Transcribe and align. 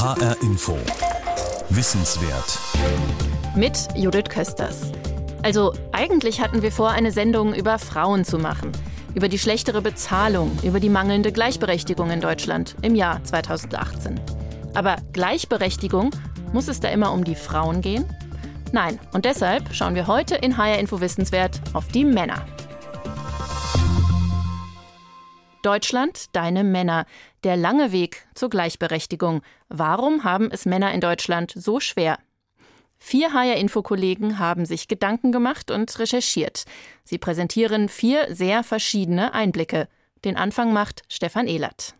HR 0.00 0.40
Info. 0.42 0.78
Wissenswert. 1.70 2.60
Mit 3.56 3.88
Judith 3.96 4.28
Kösters. 4.28 4.92
Also 5.42 5.74
eigentlich 5.90 6.40
hatten 6.40 6.62
wir 6.62 6.70
vor, 6.70 6.90
eine 6.90 7.10
Sendung 7.10 7.52
über 7.52 7.80
Frauen 7.80 8.24
zu 8.24 8.38
machen. 8.38 8.70
Über 9.16 9.28
die 9.28 9.40
schlechtere 9.40 9.82
Bezahlung, 9.82 10.56
über 10.62 10.78
die 10.78 10.88
mangelnde 10.88 11.32
Gleichberechtigung 11.32 12.12
in 12.12 12.20
Deutschland 12.20 12.76
im 12.82 12.94
Jahr 12.94 13.24
2018. 13.24 14.20
Aber 14.72 14.98
Gleichberechtigung, 15.12 16.12
muss 16.52 16.68
es 16.68 16.78
da 16.78 16.90
immer 16.90 17.10
um 17.10 17.24
die 17.24 17.34
Frauen 17.34 17.80
gehen? 17.80 18.04
Nein, 18.70 19.00
und 19.12 19.24
deshalb 19.24 19.74
schauen 19.74 19.96
wir 19.96 20.06
heute 20.06 20.36
in 20.36 20.56
HR 20.56 20.78
Info 20.78 21.00
Wissenswert 21.00 21.60
auf 21.72 21.88
die 21.88 22.04
Männer. 22.04 22.46
Deutschland, 25.62 26.36
deine 26.36 26.62
Männer. 26.62 27.04
Der 27.44 27.56
lange 27.56 27.92
Weg 27.92 28.26
zur 28.34 28.50
Gleichberechtigung. 28.50 29.42
Warum 29.68 30.24
haben 30.24 30.50
es 30.50 30.66
Männer 30.66 30.92
in 30.92 31.00
Deutschland 31.00 31.52
so 31.54 31.78
schwer? 31.78 32.18
Vier 32.98 33.32
HR-Info-Kollegen 33.32 34.40
haben 34.40 34.66
sich 34.66 34.88
Gedanken 34.88 35.30
gemacht 35.30 35.70
und 35.70 35.96
recherchiert. 36.00 36.64
Sie 37.04 37.18
präsentieren 37.18 37.88
vier 37.88 38.34
sehr 38.34 38.64
verschiedene 38.64 39.34
Einblicke. 39.34 39.86
Den 40.24 40.36
Anfang 40.36 40.72
macht 40.72 41.02
Stefan 41.08 41.46
Ehlert. 41.46 41.94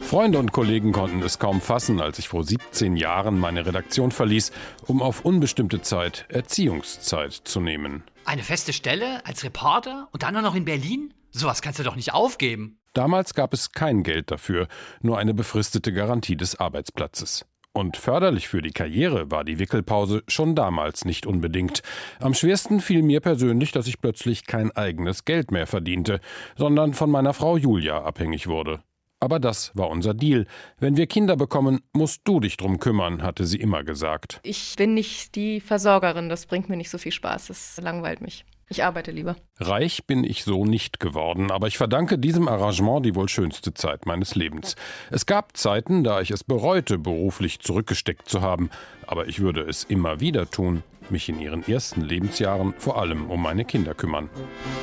Freunde 0.00 0.38
und 0.38 0.52
Kollegen 0.52 0.92
konnten 0.92 1.20
es 1.22 1.38
kaum 1.38 1.60
fassen, 1.60 2.00
als 2.00 2.18
ich 2.18 2.28
vor 2.28 2.42
17 2.42 2.96
Jahren 2.96 3.38
meine 3.38 3.66
Redaktion 3.66 4.10
verließ, 4.10 4.52
um 4.86 5.02
auf 5.02 5.26
unbestimmte 5.26 5.82
Zeit 5.82 6.24
Erziehungszeit 6.30 7.34
zu 7.34 7.60
nehmen. 7.60 8.04
Eine 8.28 8.42
feste 8.42 8.74
Stelle 8.74 9.24
als 9.24 9.42
Reporter 9.42 10.06
und 10.12 10.22
dann 10.22 10.34
nur 10.34 10.42
noch 10.42 10.54
in 10.54 10.66
Berlin? 10.66 11.14
Sowas 11.30 11.62
kannst 11.62 11.78
du 11.78 11.82
doch 11.82 11.96
nicht 11.96 12.12
aufgeben. 12.12 12.78
Damals 12.92 13.32
gab 13.32 13.54
es 13.54 13.72
kein 13.72 14.02
Geld 14.02 14.30
dafür, 14.30 14.68
nur 15.00 15.16
eine 15.16 15.32
befristete 15.32 15.94
Garantie 15.94 16.36
des 16.36 16.60
Arbeitsplatzes. 16.60 17.46
Und 17.72 17.96
förderlich 17.96 18.46
für 18.46 18.60
die 18.60 18.72
Karriere 18.72 19.30
war 19.30 19.44
die 19.44 19.58
Wickelpause 19.58 20.24
schon 20.28 20.54
damals 20.54 21.06
nicht 21.06 21.24
unbedingt. 21.24 21.80
Am 22.20 22.34
schwersten 22.34 22.80
fiel 22.80 23.02
mir 23.02 23.20
persönlich, 23.20 23.72
dass 23.72 23.86
ich 23.86 23.98
plötzlich 23.98 24.44
kein 24.44 24.72
eigenes 24.72 25.24
Geld 25.24 25.50
mehr 25.50 25.66
verdiente, 25.66 26.20
sondern 26.54 26.92
von 26.92 27.10
meiner 27.10 27.32
Frau 27.32 27.56
Julia 27.56 28.02
abhängig 28.02 28.46
wurde. 28.46 28.82
Aber 29.20 29.40
das 29.40 29.72
war 29.74 29.88
unser 29.90 30.14
Deal. 30.14 30.46
Wenn 30.78 30.96
wir 30.96 31.06
Kinder 31.06 31.36
bekommen, 31.36 31.80
musst 31.92 32.22
du 32.24 32.40
dich 32.40 32.56
drum 32.56 32.78
kümmern, 32.78 33.22
hatte 33.22 33.46
sie 33.46 33.58
immer 33.58 33.82
gesagt. 33.82 34.40
Ich 34.44 34.76
bin 34.76 34.94
nicht 34.94 35.34
die 35.34 35.60
Versorgerin, 35.60 36.28
das 36.28 36.46
bringt 36.46 36.68
mir 36.68 36.76
nicht 36.76 36.90
so 36.90 36.98
viel 36.98 37.12
Spaß, 37.12 37.50
es 37.50 37.80
langweilt 37.82 38.20
mich. 38.20 38.44
Ich 38.70 38.84
arbeite 38.84 39.12
lieber. 39.12 39.34
Reich 39.58 40.06
bin 40.06 40.24
ich 40.24 40.44
so 40.44 40.66
nicht 40.66 41.00
geworden, 41.00 41.50
aber 41.50 41.68
ich 41.68 41.78
verdanke 41.78 42.18
diesem 42.18 42.48
Arrangement 42.48 43.04
die 43.04 43.14
wohl 43.14 43.28
schönste 43.28 43.72
Zeit 43.72 44.04
meines 44.04 44.34
Lebens. 44.34 44.76
Es 45.10 45.24
gab 45.24 45.56
Zeiten, 45.56 46.04
da 46.04 46.20
ich 46.20 46.30
es 46.30 46.44
bereute, 46.44 46.98
beruflich 46.98 47.60
zurückgesteckt 47.60 48.28
zu 48.28 48.42
haben, 48.42 48.68
aber 49.06 49.26
ich 49.26 49.40
würde 49.40 49.62
es 49.62 49.84
immer 49.84 50.20
wieder 50.20 50.50
tun, 50.50 50.82
mich 51.08 51.30
in 51.30 51.40
ihren 51.40 51.66
ersten 51.66 52.02
Lebensjahren 52.02 52.74
vor 52.76 53.00
allem 53.00 53.30
um 53.30 53.42
meine 53.42 53.64
Kinder 53.64 53.94
kümmern. 53.94 54.28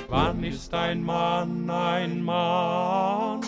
Wann 0.09 0.43
ist 0.43 0.73
ein 0.73 1.03
Mann 1.03 1.69
ein 1.69 2.23
Mann? 2.23 3.41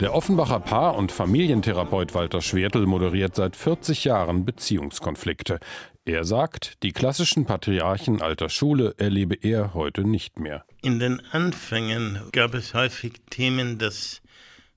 Der 0.00 0.14
Offenbacher 0.14 0.60
Paar- 0.60 0.96
und 0.96 1.12
Familientherapeut 1.12 2.14
Walter 2.14 2.40
Schwertl 2.40 2.86
moderiert 2.86 3.34
seit 3.34 3.56
40 3.56 4.04
Jahren 4.04 4.44
Beziehungskonflikte. 4.44 5.58
Er 6.04 6.24
sagt, 6.24 6.82
die 6.82 6.92
klassischen 6.92 7.46
Patriarchen 7.46 8.20
alter 8.20 8.48
Schule 8.48 8.94
erlebe 8.98 9.34
er 9.34 9.74
heute 9.74 10.04
nicht 10.04 10.38
mehr. 10.38 10.64
In 10.82 10.98
den 10.98 11.22
Anfängen 11.32 12.20
gab 12.32 12.54
es 12.54 12.74
häufig 12.74 13.14
Themen, 13.30 13.78
dass, 13.78 14.20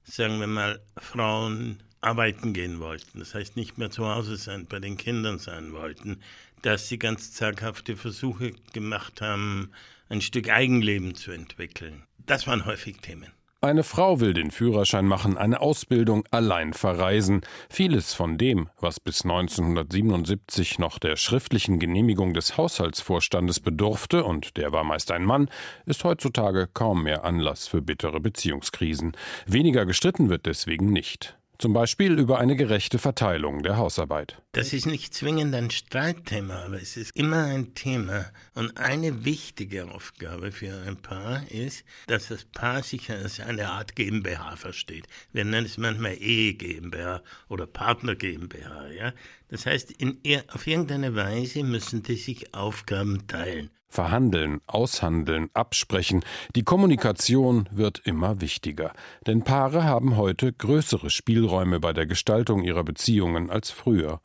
sagen 0.04 0.40
wir 0.40 0.48
mal, 0.48 0.80
Frauen 0.98 1.84
arbeiten 2.04 2.54
gehen 2.54 2.80
wollten, 2.80 3.20
das 3.20 3.34
heißt 3.34 3.56
nicht 3.56 3.78
mehr 3.78 3.92
zu 3.92 4.08
Hause 4.08 4.38
sein, 4.38 4.68
bei 4.68 4.80
den 4.80 4.98
Kindern 4.98 5.40
sein 5.40 5.74
wollten, 5.74 6.20
dass 6.62 6.88
sie 6.88 7.00
ganz 7.00 7.34
zaghafte 7.34 7.96
Versuche 7.96 8.54
gemacht 8.74 9.22
haben, 9.22 9.72
ein 10.10 10.22
Stück 10.22 10.50
Eigenleben 10.50 11.16
zu 11.16 11.32
entwickeln. 11.32 12.04
Das 12.26 12.48
waren 12.48 12.66
häufig 12.66 12.98
Themen. 12.98 13.32
Eine 13.64 13.84
Frau 13.84 14.20
will 14.20 14.34
den 14.34 14.52
Führerschein 14.52 15.06
machen, 15.06 15.38
eine 15.38 15.62
Ausbildung 15.62 16.26
allein 16.32 16.74
verreisen. 16.74 17.44
Vieles 17.70 18.14
von 18.14 18.38
dem, 18.38 18.70
was 18.78 19.00
bis 19.00 19.24
1977 19.24 20.80
noch 20.80 21.00
der 21.00 21.16
schriftlichen 21.16 21.80
Genehmigung 21.80 22.34
des 22.34 22.58
Haushaltsvorstandes 22.58 23.62
bedurfte, 23.62 24.26
und 24.26 24.58
der 24.58 24.74
war 24.74 24.84
meist 24.84 25.12
ein 25.12 25.24
Mann, 25.24 25.50
ist 25.86 26.04
heutzutage 26.04 26.68
kaum 26.74 27.04
mehr 27.04 27.24
Anlass 27.24 27.66
für 27.66 27.82
bittere 27.82 28.20
Beziehungskrisen. 28.20 29.14
Weniger 29.46 29.86
gestritten 29.86 30.28
wird 30.28 30.46
deswegen 30.46 30.88
nicht. 30.88 31.38
Zum 31.64 31.72
Beispiel 31.72 32.20
über 32.20 32.40
eine 32.40 32.58
gerechte 32.58 33.00
Verteilung 33.00 33.64
der 33.64 33.78
Hausarbeit. 33.78 34.42
Das 34.52 34.74
ist 34.74 34.86
nicht 34.86 35.14
zwingend 35.14 35.56
ein 35.56 35.72
Streitthema, 35.72 36.66
aber 36.66 36.82
es 36.82 36.98
ist 36.98 37.16
immer 37.16 37.46
ein 37.46 37.74
Thema. 37.74 38.26
Und 38.54 38.78
eine 38.78 39.24
wichtige 39.24 39.90
Aufgabe 39.90 40.52
für 40.52 40.74
ein 40.86 40.98
Paar 40.98 41.50
ist, 41.50 41.86
dass 42.08 42.28
das 42.28 42.44
Paar 42.44 42.84
sich 42.84 43.10
als 43.10 43.40
eine 43.40 43.70
Art 43.70 43.96
GmbH 43.96 44.58
versteht. 44.58 45.08
Wir 45.32 45.46
nennen 45.46 45.66
es 45.66 45.78
manchmal 45.78 46.16
Ehe 46.16 46.54
GmbH 46.54 47.22
oder 47.48 47.66
Partner 47.66 48.16
GmbH. 48.16 48.90
Ja? 48.90 49.14
Das 49.54 49.68
heißt, 49.68 49.92
in, 49.92 50.18
auf 50.52 50.66
irgendeine 50.66 51.14
Weise 51.16 51.64
müssen 51.64 52.02
die 52.02 52.16
sich 52.16 52.56
Aufgaben 52.56 53.28
teilen. 53.28 53.70
Verhandeln, 53.88 54.62
aushandeln, 54.66 55.52
absprechen. 55.54 56.26
Die 56.56 56.64
Kommunikation 56.64 57.70
wird 57.72 58.02
immer 58.04 58.42
wichtiger. 58.42 58.94
Denn 59.28 59.44
Paare 59.44 59.84
haben 59.84 60.18
heute 60.18 60.52
größere 60.54 61.12
Spielräume 61.12 61.80
bei 61.80 61.94
der 61.94 62.08
Gestaltung 62.08 62.64
ihrer 62.64 62.84
Beziehungen 62.84 63.52
als 63.52 63.70
früher. 63.70 64.22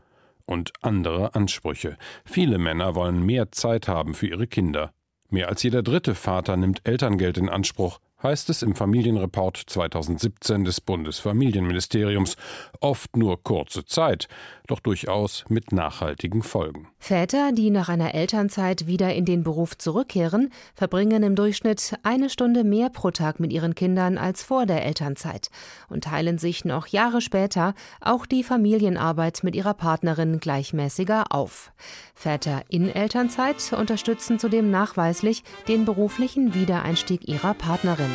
Und 0.47 0.73
andere 0.81 1.35
Ansprüche. 1.35 1.99
Viele 2.25 2.57
Männer 2.57 2.95
wollen 2.95 3.23
mehr 3.23 3.53
Zeit 3.53 3.87
haben 3.87 4.15
für 4.15 4.29
ihre 4.29 4.47
Kinder. 4.47 4.95
Mehr 5.29 5.51
als 5.51 5.63
jeder 5.63 5.83
dritte 5.83 6.15
Vater 6.15 6.57
nimmt 6.57 6.89
Elterngeld 6.89 7.37
in 7.37 7.51
Anspruch, 7.51 8.01
heißt 8.23 8.51
es 8.51 8.63
im 8.63 8.75
Familienreport 8.75 9.57
2017 9.67 10.65
des 10.65 10.81
Bundesfamilienministeriums. 10.81 12.37
Oft 12.81 13.17
nur 13.17 13.43
kurze 13.43 13.85
Zeit, 13.85 14.29
doch 14.67 14.81
durchaus 14.81 15.45
mit 15.49 15.73
nachhaltigen 15.73 16.43
Folgen. 16.43 16.89
Väter, 16.99 17.53
die 17.53 17.71
nach 17.71 17.89
einer 17.89 18.15
Elternzeit 18.15 18.87
wieder 18.87 19.15
in 19.15 19.25
den 19.25 19.45
Beruf 19.45 19.79
zurückkehren, 19.79 20.51
verbringen 20.75 21.23
im 21.23 21.37
Durchschnitt 21.37 21.95
eine 22.03 22.29
Stunde 22.29 22.65
mehr 22.65 22.91
pro 22.91 23.11
Tag 23.11 23.39
mit 23.41 23.53
ihren 23.53 23.75
Kindern 23.75 24.19
als 24.19 24.43
vor 24.43 24.67
der 24.67 24.85
Elternzeit 24.85 25.51
und 25.89 26.05
teilen 26.05 26.39
sich 26.39 26.65
noch 26.65 26.89
Jahre 26.89 27.21
später 27.21 27.75
auch 28.01 28.27
die 28.27 28.43
Familienarbeit 28.43 29.45
mit 29.45 29.55
ihrer 29.55 29.75
Partnerin 29.75 30.41
gleichmäßiger 30.41 31.27
auf. 31.31 31.73
Väter 32.15 32.63
in 32.69 32.89
Elternzeit 32.89 33.73
unterstützen 33.73 34.39
zudem 34.39 34.71
nachweislich 34.71 35.45
den 35.69 35.85
beruflichen 35.85 36.55
Wiedereinstieg 36.55 37.29
ihrer 37.29 37.55
Partnerin. 37.55 38.08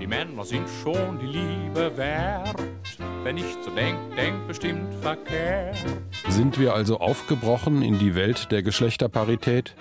Die 0.00 0.06
Männer 0.06 0.44
sind 0.44 0.68
schon 0.82 1.18
die 1.18 1.26
Liebe 1.26 1.96
wert. 1.96 2.54
Wenn 3.24 3.38
ich 3.38 3.56
so 3.64 3.70
denk, 3.70 3.98
denk 4.14 4.46
bestimmt 4.46 4.94
verkehrt. 5.02 5.76
Sind 6.28 6.60
wir 6.60 6.74
also 6.74 7.00
aufgebrochen 7.00 7.82
in 7.82 7.98
die 7.98 8.14
Welt 8.14 8.52
der 8.52 8.62
Geschlechterparität? 8.62 9.74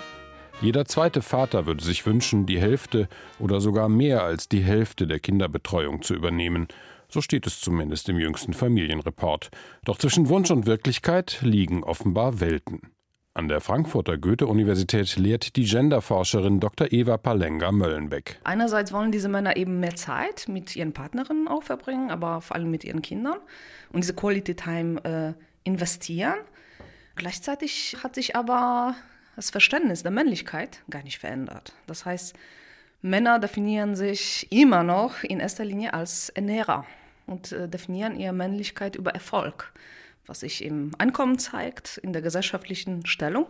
Jeder 0.62 0.86
zweite 0.86 1.22
Vater 1.22 1.66
würde 1.66 1.84
sich 1.84 2.06
wünschen, 2.06 2.46
die 2.46 2.60
Hälfte 2.60 3.08
oder 3.40 3.62
sogar 3.62 3.90
mehr 3.90 4.24
als 4.24 4.50
die 4.50 4.64
Hälfte 4.64 5.06
der 5.06 5.20
Kinderbetreuung 5.20 6.02
zu 6.02 6.16
übernehmen. 6.16 6.68
So 7.08 7.22
steht 7.22 7.46
es 7.46 7.60
zumindest 7.60 8.10
im 8.10 8.18
jüngsten 8.18 8.54
Familienreport. 8.54 9.50
Doch 9.84 9.98
zwischen 9.98 10.30
Wunsch 10.30 10.50
und 10.50 10.66
Wirklichkeit 10.66 11.40
liegen 11.42 11.84
offenbar 11.84 12.40
Welten. 12.40 12.95
An 13.38 13.50
der 13.50 13.60
Frankfurter 13.60 14.18
Goethe-Universität 14.18 15.18
lehrt 15.18 15.58
die 15.58 15.66
Genderforscherin 15.66 16.62
Dr. 16.62 16.94
Eva 16.94 17.18
Palenga-Möllenbeck. 17.18 18.40
Einerseits 18.46 18.94
wollen 18.94 19.12
diese 19.12 19.28
Männer 19.28 19.58
eben 19.58 19.82
mehr 19.82 19.98
Zeit 19.98 20.48
mit 20.48 20.74
ihren 20.74 20.94
Partnerinnen 20.94 21.50
auch 21.50 21.62
verbringen, 21.62 22.12
aber 22.12 22.40
vor 22.40 22.56
allem 22.56 22.72
mit 22.72 22.86
ihren 22.86 23.02
Kindern 23.02 23.36
und 23.92 24.06
diese 24.06 24.14
Quality 24.14 24.56
Time 24.56 25.04
äh, 25.04 25.34
investieren. 25.66 26.38
Gleichzeitig 27.18 27.98
hat 28.02 28.16
sich 28.16 28.38
aber 28.38 28.96
das 29.36 29.50
Verständnis 29.50 30.02
der 30.02 30.14
Männlichkeit 30.14 30.80
gar 30.90 31.04
nicht 31.04 31.20
verändert. 31.20 31.74
Das 31.88 32.06
heißt, 32.06 32.38
Männer 33.02 33.40
definieren 33.40 33.98
sich 33.98 34.50
immer 34.50 34.84
noch 34.84 35.24
in 35.24 35.42
erster 35.42 35.66
Linie 35.66 35.94
als 35.94 36.30
Ernährer 36.30 36.86
und 37.28 37.52
äh, 37.52 37.68
definieren 37.68 38.18
ihre 38.18 38.32
Männlichkeit 38.32 38.96
über 38.96 39.12
Erfolg 39.12 39.74
was 40.28 40.42
sich 40.42 40.64
im 40.64 40.92
Einkommen 40.98 41.38
zeigt, 41.40 41.98
in 41.98 42.14
der 42.14 42.22
gesellschaftlichen 42.22 43.06
Stellung 43.06 43.48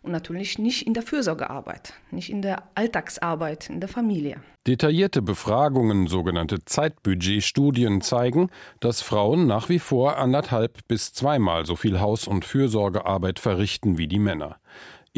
Und 0.00 0.12
natürlich 0.12 0.58
nicht 0.58 0.86
in 0.86 0.94
der 0.94 1.02
Fürsorgearbeit, 1.02 1.92
nicht 2.12 2.30
in 2.30 2.40
der 2.40 2.62
Alltagsarbeit 2.76 3.68
in 3.68 3.80
der 3.80 3.88
Familie. 3.88 4.40
Detaillierte 4.66 5.22
Befragungen, 5.22 6.06
sogenannte 6.06 6.64
Zeitbudgetstudien 6.64 8.00
zeigen, 8.00 8.50
dass 8.80 9.02
Frauen 9.02 9.46
nach 9.46 9.68
wie 9.68 9.80
vor 9.80 10.18
anderthalb 10.18 10.86
bis 10.86 11.12
zweimal 11.12 11.66
so 11.66 11.74
viel 11.74 11.98
Haus- 11.98 12.28
und 12.28 12.44
Fürsorgearbeit 12.44 13.40
verrichten 13.40 13.98
wie 13.98 14.06
die 14.06 14.20
Männer. 14.20 14.58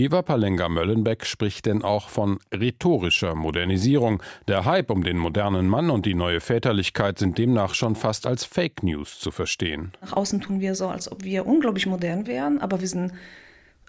Eva 0.00 0.22
Palenga-Möllenbeck 0.22 1.26
spricht 1.26 1.66
denn 1.66 1.82
auch 1.82 2.08
von 2.08 2.38
rhetorischer 2.54 3.34
Modernisierung. 3.34 4.22
Der 4.48 4.64
Hype 4.64 4.90
um 4.90 5.04
den 5.04 5.18
modernen 5.18 5.68
Mann 5.68 5.90
und 5.90 6.06
die 6.06 6.14
neue 6.14 6.40
Väterlichkeit 6.40 7.18
sind 7.18 7.36
demnach 7.36 7.74
schon 7.74 7.96
fast 7.96 8.26
als 8.26 8.46
Fake 8.46 8.82
News 8.82 9.18
zu 9.18 9.30
verstehen. 9.30 9.92
Nach 10.00 10.14
außen 10.14 10.40
tun 10.40 10.60
wir 10.60 10.74
so, 10.74 10.88
als 10.88 11.12
ob 11.12 11.22
wir 11.22 11.44
unglaublich 11.44 11.84
modern 11.84 12.26
wären, 12.26 12.62
aber 12.62 12.80
wir 12.80 12.88
sind 12.88 13.12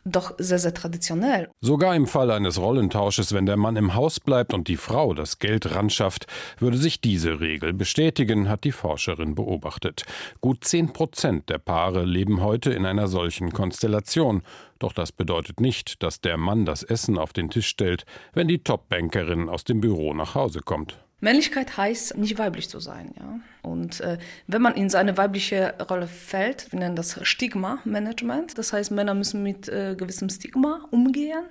doch 0.06 0.34
sehr, 0.38 0.60
sehr 0.60 0.74
traditionell. 0.74 1.50
Sogar 1.62 1.96
im 1.96 2.08
Fall 2.08 2.32
eines 2.32 2.60
Rollentausches, 2.60 3.34
wenn 3.34 3.46
der 3.46 3.58
Mann 3.58 3.76
im 3.76 3.94
Haus 3.94 4.20
bleibt 4.20 4.54
und 4.54 4.68
die 4.68 4.78
Frau 4.78 5.14
das 5.14 5.40
Geld 5.40 5.76
ranschafft, 5.76 6.28
würde 6.58 6.78
sich 6.78 7.02
diese 7.02 7.40
Regel 7.40 7.74
bestätigen, 7.74 8.50
hat 8.50 8.64
die 8.64 8.72
Forscherin 8.72 9.36
beobachtet. 9.36 10.04
Gut 10.40 10.64
zehn 10.64 10.94
Prozent 10.94 11.50
der 11.50 11.60
Paare 11.60 12.04
leben 12.06 12.42
heute 12.42 12.72
in 12.72 12.86
einer 12.86 13.08
solchen 13.08 13.52
Konstellation. 13.52 14.42
Doch 14.80 14.94
das 14.94 15.12
bedeutet 15.12 15.60
nicht, 15.60 16.02
dass 16.02 16.22
der 16.22 16.38
Mann 16.38 16.66
das 16.66 16.84
Essen 16.84 17.18
auf 17.18 17.34
den 17.34 17.50
Tisch 17.50 17.68
stellt, 17.68 18.06
wenn 18.34 18.48
die 18.48 18.64
Top-Bankerin 18.64 19.50
aus 19.50 19.64
dem 19.64 19.82
Büro 19.82 20.14
nach 20.14 20.34
Hause 20.34 20.62
kommt. 20.62 20.98
Männlichkeit 21.22 21.78
heißt, 21.78 22.18
nicht 22.18 22.38
weiblich 22.38 22.68
zu 22.68 22.80
sein. 22.80 23.14
Ja? 23.18 23.40
Und 23.62 24.02
äh, 24.02 24.18
wenn 24.48 24.62
man 24.62 24.76
in 24.76 24.90
seine 24.90 25.18
weibliche 25.18 25.76
Rolle 25.90 26.08
fällt, 26.08 26.72
wir 26.72 26.80
nennen 26.80 26.96
das 26.96 27.20
Stigma-Management. 27.22 28.58
Das 28.58 28.74
heißt, 28.74 28.92
Männer 28.92 29.14
müssen 29.14 29.44
mit 29.44 29.70
äh, 29.70 29.96
gewissem 29.96 30.30
Stigma 30.30 30.82
umgehen 30.92 31.46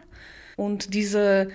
und 0.56 0.92
diese 0.92 1.48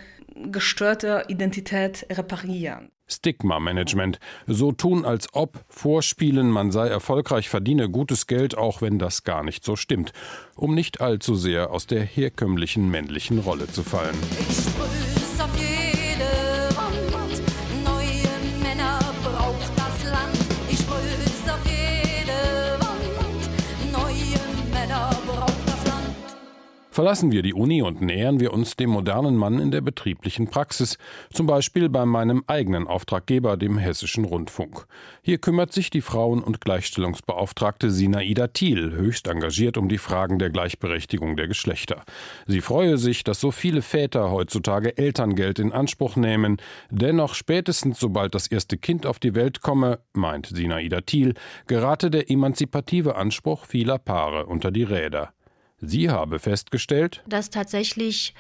gestörte 0.52 1.26
Identität 1.28 2.08
reparieren. 2.10 2.90
Stigma-Management. 3.08 4.20
So 4.48 4.72
tun, 4.72 5.06
als 5.06 5.28
ob, 5.34 5.64
vorspielen, 5.70 6.50
man 6.50 6.72
sei 6.72 6.88
erfolgreich, 6.88 7.50
verdiene 7.50 7.90
gutes 7.90 8.26
Geld, 8.28 8.58
auch 8.58 8.82
wenn 8.82 8.98
das 8.98 9.24
gar 9.24 9.44
nicht 9.44 9.64
so 9.64 9.76
stimmt, 9.76 10.12
um 10.56 10.74
nicht 10.74 11.02
allzu 11.02 11.36
sehr 11.36 11.72
aus 11.72 11.86
der 11.86 12.04
herkömmlichen 12.04 12.90
männlichen 12.90 13.40
Rolle 13.40 13.68
zu 13.68 13.84
fallen. 13.84 14.16
Verlassen 26.96 27.34
wir 27.34 27.42
die 27.42 27.54
Uni 27.54 27.82
und 27.82 28.00
nähern 28.00 28.40
wir 28.40 28.54
uns 28.54 28.78
dem 28.78 28.92
modernen 28.92 29.36
Mann 29.36 29.60
in 29.60 29.70
der 29.70 29.82
betrieblichen 29.82 30.48
Praxis, 30.48 30.98
zum 31.30 31.46
Beispiel 31.46 31.90
bei 31.90 32.06
meinem 32.06 32.46
eigenen 32.48 32.88
Auftraggeber, 32.88 33.58
dem 33.58 33.78
Hessischen 33.78 34.24
Rundfunk. 34.24 34.86
Hier 35.22 35.38
kümmert 35.38 35.74
sich 35.74 35.90
die 35.90 36.00
Frauen- 36.00 36.42
und 36.42 36.62
Gleichstellungsbeauftragte 36.62 37.92
Sinaida 37.92 38.48
Thiel 38.48 38.94
höchst 38.94 39.28
engagiert 39.28 39.78
um 39.78 39.90
die 39.90 39.98
Fragen 39.98 40.40
der 40.40 40.52
Gleichberechtigung 40.52 41.36
der 41.36 41.50
Geschlechter. 41.50 42.02
Sie 42.48 42.62
freue 42.62 42.98
sich, 42.98 43.26
dass 43.26 43.42
so 43.42 43.52
viele 43.52 43.82
Väter 43.82 44.32
heutzutage 44.32 44.98
Elterngeld 44.98 45.60
in 45.60 45.74
Anspruch 45.74 46.16
nehmen. 46.16 46.62
Dennoch 46.92 47.34
spätestens 47.34 48.00
sobald 48.00 48.34
das 48.34 48.48
erste 48.48 48.78
Kind 48.78 49.06
auf 49.06 49.20
die 49.20 49.36
Welt 49.36 49.60
komme, 49.60 50.00
meint 50.14 50.46
Sinaida 50.46 51.02
Thiel, 51.02 51.34
gerate 51.68 52.10
der 52.10 52.32
emanzipative 52.32 53.18
Anspruch 53.18 53.66
vieler 53.66 53.98
Paare 53.98 54.46
unter 54.46 54.72
die 54.72 54.84
Räder. 54.84 55.35
Sie 55.82 56.10
habe 56.10 56.40
festgestellt, 56.40 57.24
dass 57.28 57.50
tatsächlich 57.50 58.34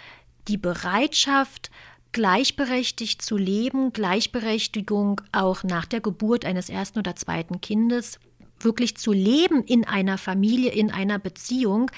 die 0.48 0.58
Bereitschaft, 0.58 1.72
gleichberechtigt 2.12 3.22
zu 3.22 3.36
leben, 3.36 3.92
Gleichberechtigung 3.92 5.20
auch 5.34 5.64
nach 5.64 5.86
der 5.86 6.00
Geburt 6.00 6.46
eines 6.46 6.70
ersten 6.70 7.00
oder 7.00 7.16
zweiten 7.16 7.60
Kindes, 7.60 8.20
wirklich 8.60 8.96
zu 8.96 9.12
leben 9.12 9.64
in 9.64 9.86
einer 9.86 10.18
Familie, 10.18 10.72
in 10.72 10.92
einer 10.92 11.20
Beziehung, 11.20 11.92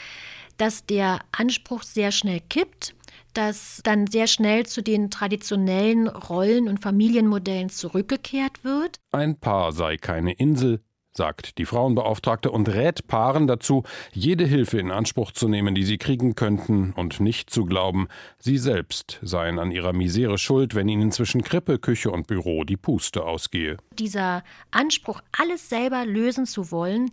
dass 0.58 0.88
der 0.88 1.20
Anspruch 1.32 1.84
sehr 1.84 2.12
schnell 2.12 2.42
kippt, 2.50 2.96
dass 3.34 3.82
dann 3.84 4.08
sehr 4.08 4.26
schnell 4.26 4.66
zu 4.66 4.82
den 4.82 5.12
traditionellen 5.12 6.08
Rollen 6.08 6.68
und 6.68 6.82
Familienmodellen 6.82 7.70
zurückgekehrt 7.70 8.64
wird. 8.64 8.98
ein 9.12 9.40
Paar 9.40 9.72
sei 9.72 9.98
keine 9.98 10.34
Insel, 10.34 10.82
sagt 11.18 11.58
die 11.58 11.66
Frauenbeauftragte 11.66 12.50
und 12.50 12.70
rät 12.70 13.08
Paaren 13.08 13.48
dazu, 13.48 13.84
jede 14.14 14.46
Hilfe 14.46 14.80
in 14.80 14.92
Anspruch 14.92 15.32
zu 15.32 15.50
nehmen, 15.50 15.76
die 15.76 15.84
sie 15.84 15.98
kriegen 15.98 16.36
könnten, 16.36 16.94
und 16.94 17.20
nicht 17.20 17.50
zu 17.50 17.66
glauben, 17.66 18.08
sie 18.40 18.58
selbst 18.58 19.20
seien 19.22 19.60
an 19.60 19.72
ihrer 19.72 19.94
Misere 19.94 20.38
schuld, 20.38 20.76
wenn 20.76 20.88
ihnen 20.88 21.12
zwischen 21.12 21.44
Krippe, 21.44 21.80
Küche 21.80 22.12
und 22.12 22.28
Büro 22.28 22.64
die 22.64 22.78
Puste 22.78 23.26
ausgehe. 23.26 23.78
Dieser 24.00 24.44
Anspruch, 24.72 25.22
alles 25.38 25.68
selber 25.68 26.06
lösen 26.06 26.46
zu 26.46 26.72
wollen, 26.72 27.12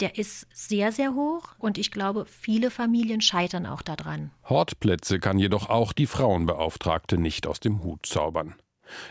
der 0.00 0.18
ist 0.18 0.46
sehr, 0.52 0.92
sehr 0.92 1.14
hoch 1.14 1.54
und 1.58 1.78
ich 1.78 1.90
glaube, 1.90 2.26
viele 2.26 2.70
Familien 2.70 3.20
scheitern 3.22 3.64
auch 3.64 3.82
daran. 3.82 4.30
Hortplätze 4.48 5.20
kann 5.20 5.38
jedoch 5.38 5.70
auch 5.70 5.92
die 5.92 6.06
Frauenbeauftragte 6.06 7.16
nicht 7.16 7.46
aus 7.46 7.60
dem 7.60 7.82
Hut 7.82 8.04
zaubern. 8.04 8.56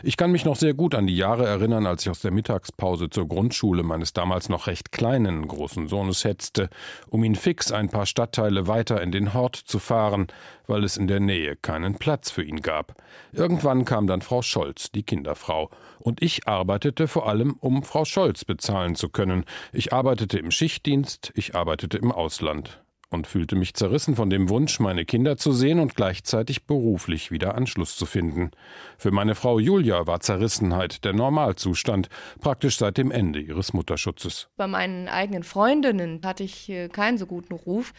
Ich 0.02 0.16
kann 0.16 0.32
mich 0.32 0.44
noch 0.44 0.56
sehr 0.56 0.74
gut 0.74 0.94
an 0.94 1.06
die 1.06 1.16
Jahre 1.16 1.46
erinnern, 1.46 1.86
als 1.86 2.02
ich 2.02 2.10
aus 2.10 2.20
der 2.20 2.30
Mittagspause 2.30 3.10
zur 3.10 3.28
Grundschule 3.28 3.82
meines 3.82 4.12
damals 4.12 4.48
noch 4.48 4.66
recht 4.66 4.92
kleinen 4.92 5.46
großen 5.46 5.88
Sohnes 5.88 6.24
hetzte, 6.24 6.68
um 7.08 7.24
ihn 7.24 7.34
fix 7.34 7.72
ein 7.72 7.88
paar 7.88 8.06
Stadtteile 8.06 8.68
weiter 8.68 9.00
in 9.02 9.12
den 9.12 9.34
Hort 9.34 9.56
zu 9.56 9.78
fahren, 9.78 10.28
weil 10.66 10.84
es 10.84 10.96
in 10.96 11.08
der 11.08 11.20
Nähe 11.20 11.56
keinen 11.56 11.96
Platz 11.96 12.30
für 12.30 12.42
ihn 12.42 12.62
gab. 12.62 12.94
Irgendwann 13.32 13.84
kam 13.84 14.06
dann 14.06 14.22
Frau 14.22 14.42
Scholz, 14.42 14.90
die 14.90 15.02
Kinderfrau, 15.02 15.70
und 15.98 16.22
ich 16.22 16.46
arbeitete 16.46 17.08
vor 17.08 17.28
allem, 17.28 17.56
um 17.60 17.82
Frau 17.82 18.04
Scholz 18.04 18.44
bezahlen 18.44 18.94
zu 18.94 19.08
können. 19.08 19.44
Ich 19.72 19.92
arbeitete 19.92 20.38
im 20.38 20.50
Schichtdienst, 20.50 21.32
ich 21.34 21.54
arbeitete 21.54 21.98
im 21.98 22.12
Ausland 22.12 22.80
und 23.10 23.26
fühlte 23.26 23.54
mich 23.54 23.74
zerrissen 23.74 24.16
von 24.16 24.30
dem 24.30 24.48
Wunsch, 24.48 24.80
meine 24.80 25.04
Kinder 25.04 25.36
zu 25.36 25.52
sehen 25.52 25.78
und 25.78 25.94
gleichzeitig 25.94 26.64
beruflich 26.64 27.30
wieder 27.30 27.54
Anschluss 27.54 27.96
zu 27.96 28.04
finden. 28.04 28.50
Für 28.98 29.12
meine 29.12 29.34
Frau 29.34 29.58
Julia 29.58 30.06
war 30.06 30.20
Zerrissenheit 30.20 31.04
der 31.04 31.12
Normalzustand, 31.12 32.08
praktisch 32.40 32.78
seit 32.78 32.98
dem 32.98 33.10
Ende 33.10 33.40
ihres 33.40 33.72
Mutterschutzes. 33.72 34.48
Bei 34.56 34.66
meinen 34.66 35.08
eigenen 35.08 35.44
Freundinnen 35.44 36.20
hatte 36.24 36.42
ich 36.42 36.68
äh, 36.68 36.88
keinen 36.88 37.18
so 37.18 37.26
guten 37.26 37.54
Ruf. 37.54 37.92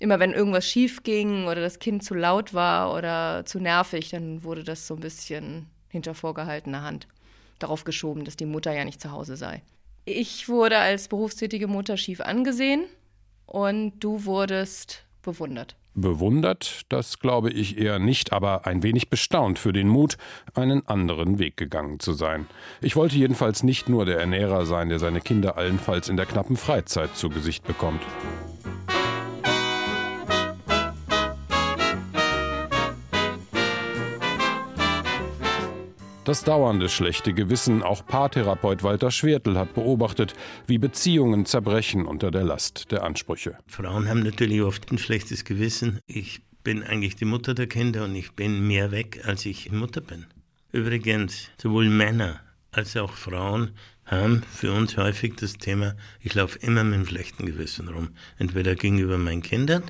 Immer 0.00 0.18
wenn 0.18 0.32
irgendwas 0.32 0.66
schief 0.66 1.02
ging 1.02 1.44
oder 1.44 1.60
das 1.60 1.78
Kind 1.78 2.02
zu 2.02 2.14
laut 2.14 2.54
war 2.54 2.94
oder 2.94 3.44
zu 3.44 3.60
nervig, 3.60 4.08
dann 4.10 4.42
wurde 4.42 4.64
das 4.64 4.86
so 4.86 4.94
ein 4.94 5.00
bisschen 5.00 5.66
hinter 5.88 6.14
vorgehaltener 6.14 6.82
Hand 6.82 7.06
darauf 7.58 7.84
geschoben, 7.84 8.24
dass 8.24 8.36
die 8.36 8.46
Mutter 8.46 8.72
ja 8.72 8.84
nicht 8.84 9.00
zu 9.00 9.12
Hause 9.12 9.36
sei. 9.36 9.62
Ich 10.06 10.48
wurde 10.48 10.78
als 10.78 11.08
berufstätige 11.08 11.68
Mutter 11.68 11.98
schief 11.98 12.20
angesehen 12.22 12.86
und 13.50 13.98
du 13.98 14.24
wurdest 14.24 15.04
bewundert. 15.22 15.76
Bewundert, 15.94 16.82
das 16.88 17.18
glaube 17.18 17.50
ich 17.50 17.76
eher 17.76 17.98
nicht, 17.98 18.32
aber 18.32 18.64
ein 18.64 18.84
wenig 18.84 19.10
bestaunt 19.10 19.58
für 19.58 19.72
den 19.72 19.88
Mut, 19.88 20.16
einen 20.54 20.86
anderen 20.86 21.40
Weg 21.40 21.56
gegangen 21.56 21.98
zu 21.98 22.12
sein. 22.12 22.46
Ich 22.80 22.94
wollte 22.94 23.16
jedenfalls 23.16 23.64
nicht 23.64 23.88
nur 23.88 24.06
der 24.06 24.20
Ernährer 24.20 24.66
sein, 24.66 24.88
der 24.88 25.00
seine 25.00 25.20
Kinder 25.20 25.58
allenfalls 25.58 26.08
in 26.08 26.16
der 26.16 26.26
knappen 26.26 26.56
Freizeit 26.56 27.16
zu 27.16 27.28
Gesicht 27.28 27.66
bekommt. 27.66 28.02
Das 36.24 36.44
dauernde 36.44 36.90
schlechte 36.90 37.32
Gewissen, 37.32 37.82
auch 37.82 38.04
Paartherapeut 38.04 38.82
Walter 38.82 39.10
Schwertl 39.10 39.56
hat 39.56 39.72
beobachtet, 39.72 40.34
wie 40.66 40.76
Beziehungen 40.76 41.46
zerbrechen 41.46 42.04
unter 42.04 42.30
der 42.30 42.44
Last 42.44 42.92
der 42.92 43.04
Ansprüche. 43.04 43.56
Frauen 43.66 44.06
haben 44.06 44.22
natürlich 44.22 44.60
oft 44.60 44.92
ein 44.92 44.98
schlechtes 44.98 45.44
Gewissen. 45.46 45.98
Ich 46.06 46.42
bin 46.62 46.82
eigentlich 46.82 47.16
die 47.16 47.24
Mutter 47.24 47.54
der 47.54 47.68
Kinder 47.68 48.04
und 48.04 48.14
ich 48.14 48.32
bin 48.32 48.66
mehr 48.66 48.90
weg, 48.90 49.22
als 49.24 49.46
ich 49.46 49.72
Mutter 49.72 50.02
bin. 50.02 50.26
Übrigens, 50.72 51.48
sowohl 51.56 51.88
Männer 51.88 52.40
als 52.70 52.98
auch 52.98 53.14
Frauen 53.14 53.70
haben 54.04 54.42
für 54.52 54.72
uns 54.72 54.98
häufig 54.98 55.36
das 55.36 55.54
Thema, 55.54 55.96
ich 56.20 56.34
laufe 56.34 56.58
immer 56.58 56.84
mit 56.84 56.94
einem 56.94 57.06
schlechten 57.06 57.46
Gewissen 57.46 57.88
rum. 57.88 58.10
Entweder 58.38 58.74
gegenüber 58.74 59.16
meinen 59.16 59.42
Kindern 59.42 59.84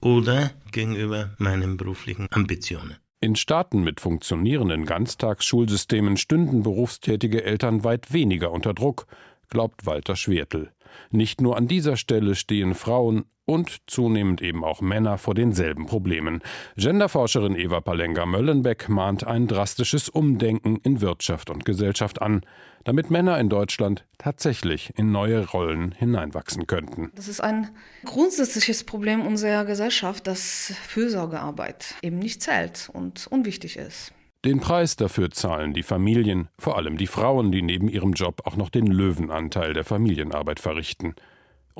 oder 0.00 0.50
gegenüber 0.72 1.30
meinen 1.38 1.76
beruflichen 1.76 2.26
Ambitionen. 2.32 2.96
In 3.22 3.36
Staaten 3.36 3.82
mit 3.82 4.00
funktionierenden 4.00 4.86
Ganztagsschulsystemen 4.86 6.16
stünden 6.16 6.62
berufstätige 6.62 7.44
Eltern 7.44 7.84
weit 7.84 8.14
weniger 8.14 8.50
unter 8.50 8.72
Druck, 8.72 9.06
glaubt 9.50 9.84
Walter 9.84 10.16
Schwertl. 10.16 10.70
Nicht 11.10 11.42
nur 11.42 11.58
an 11.58 11.68
dieser 11.68 11.98
Stelle 11.98 12.34
stehen 12.34 12.74
Frauen 12.74 13.26
und 13.50 13.78
zunehmend 13.88 14.40
eben 14.42 14.62
auch 14.62 14.80
Männer 14.80 15.18
vor 15.18 15.34
denselben 15.34 15.86
Problemen. 15.86 16.40
Genderforscherin 16.76 17.56
Eva 17.56 17.80
Palenga-Möllenbeck 17.80 18.88
mahnt 18.88 19.26
ein 19.26 19.48
drastisches 19.48 20.08
Umdenken 20.08 20.76
in 20.84 21.00
Wirtschaft 21.00 21.50
und 21.50 21.64
Gesellschaft 21.64 22.22
an, 22.22 22.42
damit 22.84 23.10
Männer 23.10 23.40
in 23.40 23.48
Deutschland 23.48 24.06
tatsächlich 24.18 24.92
in 24.96 25.10
neue 25.10 25.48
Rollen 25.48 25.90
hineinwachsen 25.90 26.68
könnten. 26.68 27.10
Das 27.16 27.26
ist 27.26 27.40
ein 27.40 27.68
grundsätzliches 28.04 28.84
Problem 28.84 29.26
unserer 29.26 29.64
Gesellschaft, 29.64 30.28
dass 30.28 30.72
Fürsorgearbeit 30.86 31.96
eben 32.02 32.20
nicht 32.20 32.42
zählt 32.42 32.88
und 32.92 33.26
unwichtig 33.26 33.76
ist. 33.76 34.12
Den 34.44 34.60
Preis 34.60 34.94
dafür 34.94 35.32
zahlen 35.32 35.74
die 35.74 35.82
Familien, 35.82 36.48
vor 36.56 36.76
allem 36.76 36.96
die 36.96 37.08
Frauen, 37.08 37.50
die 37.50 37.62
neben 37.62 37.88
ihrem 37.88 38.12
Job 38.12 38.42
auch 38.44 38.56
noch 38.56 38.70
den 38.70 38.86
Löwenanteil 38.86 39.74
der 39.74 39.84
Familienarbeit 39.84 40.60
verrichten. 40.60 41.16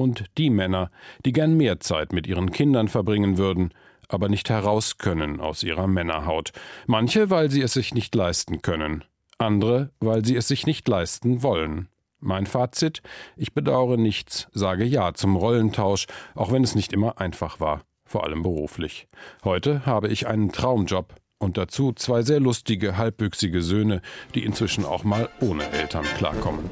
Und 0.01 0.25
die 0.39 0.49
Männer, 0.49 0.91
die 1.27 1.33
gern 1.33 1.59
mehr 1.59 1.79
Zeit 1.79 2.15
mit 2.15 2.27
ihren 2.27 2.53
Kindern 2.53 2.89
verbringen 2.89 3.37
würden, 3.37 3.75
aber 4.09 4.31
nicht 4.31 4.49
heraus 4.49 4.97
können 4.97 5.41
aus 5.41 5.63
ihrer 5.63 5.89
Männerhaut. 5.89 6.53
Manche, 6.87 7.29
weil 7.29 7.51
sie 7.51 7.61
es 7.61 7.75
sich 7.75 7.93
nicht 7.93 8.15
leisten 8.15 8.63
können, 8.63 9.05
andere, 9.37 9.91
weil 10.01 10.25
sie 10.25 10.37
es 10.37 10.49
sich 10.49 10.65
nicht 10.65 10.89
leisten 10.89 11.43
wollen. 11.43 11.89
Mein 12.19 12.47
Fazit, 12.47 13.03
ich 13.37 13.53
bedauere 13.53 13.99
nichts, 13.99 14.49
sage 14.53 14.85
Ja 14.85 15.13
zum 15.13 15.37
Rollentausch, 15.37 16.07
auch 16.35 16.51
wenn 16.51 16.65
es 16.65 16.75
nicht 16.75 16.95
immer 16.95 17.21
einfach 17.21 17.61
war, 17.61 17.83
vor 18.07 18.25
allem 18.25 18.43
beruflich. 18.43 19.07
Heute 19.45 19.85
habe 19.85 20.09
ich 20.09 20.27
einen 20.27 20.51
Traumjob, 20.51 21.15
und 21.41 21.57
dazu 21.57 21.93
zwei 21.93 22.23
sehr 22.23 22.39
lustige, 22.39 22.97
halbwüchsige 22.99 23.63
Söhne, 23.63 24.03
die 24.35 24.45
inzwischen 24.45 24.85
auch 24.85 25.05
mal 25.05 25.29
ohne 25.41 25.69
Eltern 25.73 26.05
klarkommen. 26.17 26.69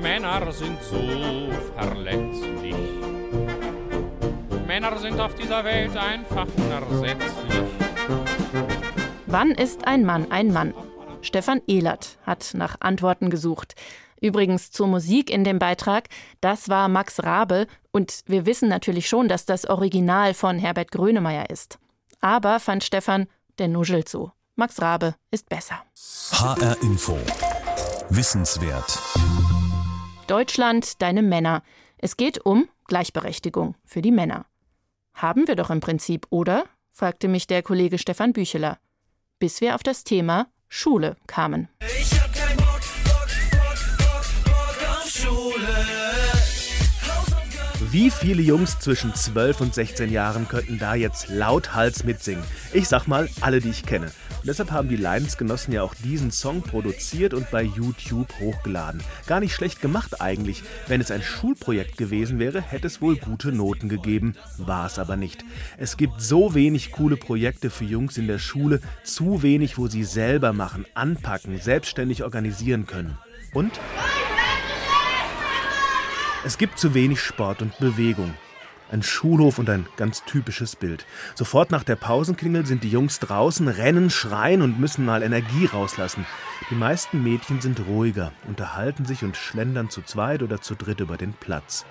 Männer 0.00 0.50
sind 0.52 0.80
so 0.82 1.50
verletzlich. 1.76 2.76
Männer 4.66 4.96
sind 4.98 5.20
auf 5.20 5.34
dieser 5.34 5.64
Welt 5.64 5.96
einfach 5.96 6.46
unersetzlich. 6.56 7.60
Wann 9.26 9.50
ist 9.50 9.86
ein 9.86 10.04
Mann 10.04 10.30
ein 10.30 10.52
Mann? 10.52 10.74
Stefan 11.20 11.60
Ehlert 11.66 12.18
hat 12.22 12.52
nach 12.54 12.76
Antworten 12.80 13.30
gesucht. 13.30 13.74
Übrigens 14.20 14.70
zur 14.70 14.86
Musik 14.86 15.28
in 15.28 15.42
dem 15.42 15.58
Beitrag, 15.58 16.08
das 16.40 16.68
war 16.68 16.88
Max 16.88 17.24
Rabe 17.24 17.66
und 17.90 18.20
wir 18.26 18.46
wissen 18.46 18.68
natürlich 18.68 19.08
schon, 19.08 19.26
dass 19.26 19.44
das 19.44 19.68
Original 19.68 20.34
von 20.34 20.58
Herbert 20.58 20.92
Grönemeyer 20.92 21.50
ist. 21.50 21.78
Aber, 22.20 22.60
fand 22.60 22.84
Stefan, 22.84 23.26
der 23.58 23.68
nuschelt 23.68 24.08
so. 24.08 24.32
Max 24.56 24.80
Rabe 24.80 25.14
ist 25.30 25.48
besser. 25.48 25.82
HR 26.30 26.80
Info. 26.82 27.18
Wissenswert. 28.08 28.98
Deutschland, 30.26 31.02
deine 31.02 31.22
Männer. 31.22 31.62
Es 31.98 32.16
geht 32.16 32.44
um 32.44 32.68
Gleichberechtigung 32.86 33.74
für 33.84 34.02
die 34.02 34.12
Männer. 34.12 34.46
Haben 35.14 35.48
wir 35.48 35.56
doch 35.56 35.70
im 35.70 35.80
Prinzip, 35.80 36.26
oder? 36.30 36.64
fragte 36.90 37.28
mich 37.28 37.46
der 37.46 37.62
Kollege 37.62 37.98
Stefan 37.98 38.32
Bücheler. 38.32 38.78
Bis 39.38 39.60
wir 39.60 39.74
auf 39.74 39.82
das 39.82 40.04
Thema 40.04 40.46
Schule 40.68 41.16
kamen. 41.26 41.68
Ich 42.00 42.23
Wie 47.94 48.10
viele 48.10 48.42
Jungs 48.42 48.80
zwischen 48.80 49.14
12 49.14 49.60
und 49.60 49.72
16 49.72 50.10
Jahren 50.10 50.48
könnten 50.48 50.80
da 50.80 50.96
jetzt 50.96 51.28
lauthals 51.28 52.02
mitsingen? 52.02 52.42
Ich 52.72 52.88
sag 52.88 53.06
mal, 53.06 53.28
alle, 53.40 53.60
die 53.60 53.70
ich 53.70 53.86
kenne. 53.86 54.06
Und 54.06 54.48
deshalb 54.48 54.72
haben 54.72 54.88
die 54.88 54.96
Leidensgenossen 54.96 55.72
ja 55.72 55.84
auch 55.84 55.94
diesen 55.94 56.32
Song 56.32 56.62
produziert 56.62 57.34
und 57.34 57.52
bei 57.52 57.62
YouTube 57.62 58.26
hochgeladen. 58.40 59.00
Gar 59.28 59.38
nicht 59.38 59.54
schlecht 59.54 59.80
gemacht 59.80 60.20
eigentlich. 60.20 60.64
Wenn 60.88 61.00
es 61.00 61.12
ein 61.12 61.22
Schulprojekt 61.22 61.96
gewesen 61.96 62.40
wäre, 62.40 62.60
hätte 62.60 62.88
es 62.88 63.00
wohl 63.00 63.14
gute 63.14 63.52
Noten 63.52 63.88
gegeben. 63.88 64.34
War 64.58 64.86
es 64.86 64.98
aber 64.98 65.16
nicht. 65.16 65.44
Es 65.78 65.96
gibt 65.96 66.20
so 66.20 66.52
wenig 66.52 66.90
coole 66.90 67.16
Projekte 67.16 67.70
für 67.70 67.84
Jungs 67.84 68.18
in 68.18 68.26
der 68.26 68.40
Schule, 68.40 68.80
zu 69.04 69.44
wenig, 69.44 69.78
wo 69.78 69.86
sie 69.86 70.02
selber 70.02 70.52
machen, 70.52 70.84
anpacken, 70.94 71.60
selbstständig 71.60 72.24
organisieren 72.24 72.86
können. 72.86 73.16
Und? 73.52 73.70
Es 76.46 76.58
gibt 76.58 76.78
zu 76.78 76.92
wenig 76.92 77.22
Sport 77.22 77.62
und 77.62 77.78
Bewegung. 77.78 78.34
Ein 78.90 79.02
Schulhof 79.02 79.58
und 79.58 79.70
ein 79.70 79.86
ganz 79.96 80.24
typisches 80.24 80.76
Bild. 80.76 81.06
Sofort 81.34 81.70
nach 81.70 81.84
der 81.84 81.96
Pausenklingel 81.96 82.66
sind 82.66 82.84
die 82.84 82.90
Jungs 82.90 83.18
draußen, 83.18 83.66
rennen, 83.66 84.10
schreien 84.10 84.60
und 84.60 84.78
müssen 84.78 85.06
mal 85.06 85.22
Energie 85.22 85.64
rauslassen. 85.64 86.26
Die 86.70 86.74
meisten 86.74 87.22
Mädchen 87.22 87.62
sind 87.62 87.80
ruhiger, 87.88 88.32
unterhalten 88.46 89.06
sich 89.06 89.24
und 89.24 89.38
schlendern 89.38 89.88
zu 89.88 90.02
zweit 90.02 90.42
oder 90.42 90.60
zu 90.60 90.74
dritt 90.74 91.00
über 91.00 91.16
den 91.16 91.32
Platz. 91.32 91.86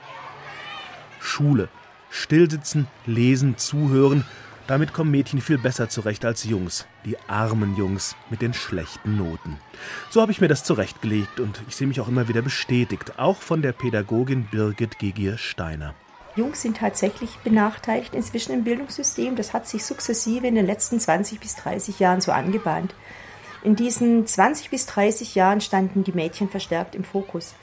Schule. 1.19 1.67
Stillsitzen, 2.11 2.87
lesen, 3.07 3.57
zuhören. 3.57 4.23
Damit 4.65 4.93
kommen 4.93 5.11
Mädchen 5.11 5.41
viel 5.41 5.57
besser 5.57 5.89
zurecht 5.89 6.23
als 6.23 6.45
Jungs. 6.45 6.85
Die 7.03 7.17
armen 7.27 7.75
Jungs 7.75 8.15
mit 8.29 8.41
den 8.41 8.53
schlechten 8.53 9.17
Noten. 9.17 9.59
So 10.09 10.21
habe 10.21 10.31
ich 10.31 10.39
mir 10.39 10.47
das 10.47 10.63
zurechtgelegt 10.63 11.41
und 11.41 11.61
ich 11.67 11.75
sehe 11.75 11.87
mich 11.87 11.99
auch 11.99 12.07
immer 12.07 12.29
wieder 12.29 12.41
bestätigt, 12.41 13.19
auch 13.19 13.37
von 13.37 13.61
der 13.61 13.73
Pädagogin 13.73 14.45
Birgit 14.45 14.99
Gigier-Steiner. 14.99 15.93
Jungs 16.37 16.61
sind 16.61 16.77
tatsächlich 16.77 17.37
benachteiligt 17.43 18.15
inzwischen 18.15 18.53
im 18.53 18.63
Bildungssystem. 18.63 19.35
Das 19.35 19.53
hat 19.53 19.67
sich 19.67 19.83
sukzessive 19.83 20.47
in 20.47 20.55
den 20.55 20.65
letzten 20.65 20.97
20 20.97 21.41
bis 21.41 21.55
30 21.57 21.99
Jahren 21.99 22.21
so 22.21 22.31
angebahnt. 22.31 22.95
In 23.63 23.75
diesen 23.75 24.25
20 24.25 24.69
bis 24.69 24.85
30 24.85 25.35
Jahren 25.35 25.59
standen 25.59 26.05
die 26.05 26.13
Mädchen 26.13 26.49
verstärkt 26.49 26.95
im 26.95 27.03
Fokus. 27.03 27.53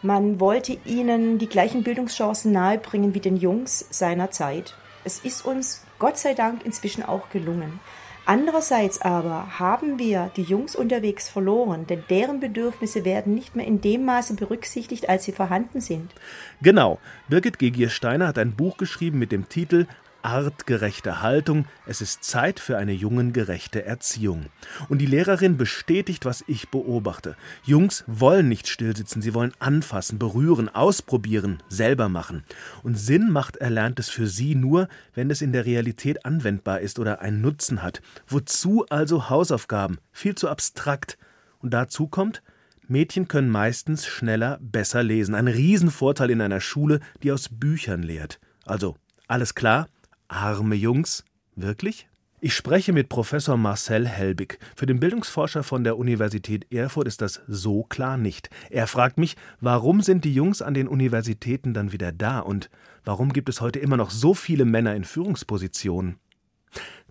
Man 0.00 0.40
wollte 0.40 0.78
ihnen 0.86 1.38
die 1.38 1.48
gleichen 1.48 1.82
Bildungschancen 1.82 2.52
nahebringen 2.52 3.14
wie 3.14 3.20
den 3.20 3.36
Jungs 3.36 3.86
seiner 3.90 4.30
Zeit. 4.30 4.74
Es 5.04 5.20
ist 5.20 5.44
uns 5.44 5.82
Gott 5.98 6.18
sei 6.18 6.34
Dank 6.34 6.64
inzwischen 6.64 7.02
auch 7.02 7.30
gelungen. 7.30 7.80
Andererseits 8.26 9.00
aber 9.00 9.58
haben 9.58 9.98
wir 9.98 10.30
die 10.36 10.42
Jungs 10.42 10.76
unterwegs 10.76 11.30
verloren, 11.30 11.86
denn 11.86 12.04
deren 12.10 12.40
Bedürfnisse 12.40 13.06
werden 13.06 13.34
nicht 13.34 13.56
mehr 13.56 13.66
in 13.66 13.80
dem 13.80 14.04
Maße 14.04 14.34
berücksichtigt, 14.34 15.08
als 15.08 15.24
sie 15.24 15.32
vorhanden 15.32 15.80
sind. 15.80 16.12
Genau. 16.60 16.98
Birgit 17.28 17.58
Gegier-Steiner 17.58 18.28
hat 18.28 18.36
ein 18.36 18.54
Buch 18.54 18.76
geschrieben 18.76 19.18
mit 19.18 19.32
dem 19.32 19.48
Titel 19.48 19.86
artgerechte 20.22 21.22
Haltung, 21.22 21.66
es 21.86 22.00
ist 22.00 22.24
Zeit 22.24 22.60
für 22.60 22.76
eine 22.76 22.92
jungengerechte 22.92 23.84
Erziehung. 23.84 24.46
Und 24.88 24.98
die 24.98 25.06
Lehrerin 25.06 25.56
bestätigt, 25.56 26.24
was 26.24 26.44
ich 26.46 26.68
beobachte. 26.70 27.36
Jungs 27.64 28.04
wollen 28.06 28.48
nicht 28.48 28.68
stillsitzen, 28.68 29.22
sie 29.22 29.34
wollen 29.34 29.52
anfassen, 29.58 30.18
berühren, 30.18 30.68
ausprobieren, 30.68 31.62
selber 31.68 32.08
machen. 32.08 32.44
Und 32.82 32.98
Sinn 32.98 33.30
macht 33.30 33.56
Erlerntes 33.56 34.08
für 34.08 34.26
sie 34.26 34.54
nur, 34.54 34.88
wenn 35.14 35.30
es 35.30 35.42
in 35.42 35.52
der 35.52 35.66
Realität 35.66 36.24
anwendbar 36.24 36.80
ist 36.80 36.98
oder 36.98 37.20
einen 37.20 37.40
Nutzen 37.40 37.82
hat. 37.82 38.02
Wozu 38.26 38.86
also 38.90 39.30
Hausaufgaben? 39.30 39.98
Viel 40.12 40.34
zu 40.34 40.48
abstrakt. 40.48 41.18
Und 41.60 41.74
dazu 41.74 42.06
kommt, 42.06 42.42
Mädchen 42.86 43.28
können 43.28 43.50
meistens 43.50 44.06
schneller, 44.06 44.58
besser 44.62 45.02
lesen. 45.02 45.34
Ein 45.34 45.48
Riesenvorteil 45.48 46.30
in 46.30 46.40
einer 46.40 46.60
Schule, 46.60 47.00
die 47.22 47.32
aus 47.32 47.50
Büchern 47.50 48.02
lehrt. 48.02 48.40
Also, 48.64 48.96
alles 49.26 49.54
klar? 49.54 49.88
Arme 50.28 50.74
Jungs? 50.74 51.24
Wirklich? 51.56 52.06
Ich 52.40 52.52
spreche 52.54 52.92
mit 52.92 53.08
Professor 53.08 53.56
Marcel 53.56 54.06
Helbig. 54.06 54.58
Für 54.76 54.84
den 54.84 55.00
Bildungsforscher 55.00 55.64
von 55.64 55.84
der 55.84 55.96
Universität 55.96 56.70
Erfurt 56.70 57.08
ist 57.08 57.22
das 57.22 57.40
so 57.48 57.82
klar 57.82 58.18
nicht. 58.18 58.50
Er 58.68 58.86
fragt 58.86 59.16
mich, 59.16 59.36
warum 59.60 60.02
sind 60.02 60.26
die 60.26 60.34
Jungs 60.34 60.60
an 60.60 60.74
den 60.74 60.86
Universitäten 60.86 61.72
dann 61.72 61.92
wieder 61.92 62.12
da 62.12 62.40
und 62.40 62.68
warum 63.04 63.32
gibt 63.32 63.48
es 63.48 63.62
heute 63.62 63.78
immer 63.78 63.96
noch 63.96 64.10
so 64.10 64.34
viele 64.34 64.66
Männer 64.66 64.94
in 64.94 65.04
Führungspositionen? 65.04 66.16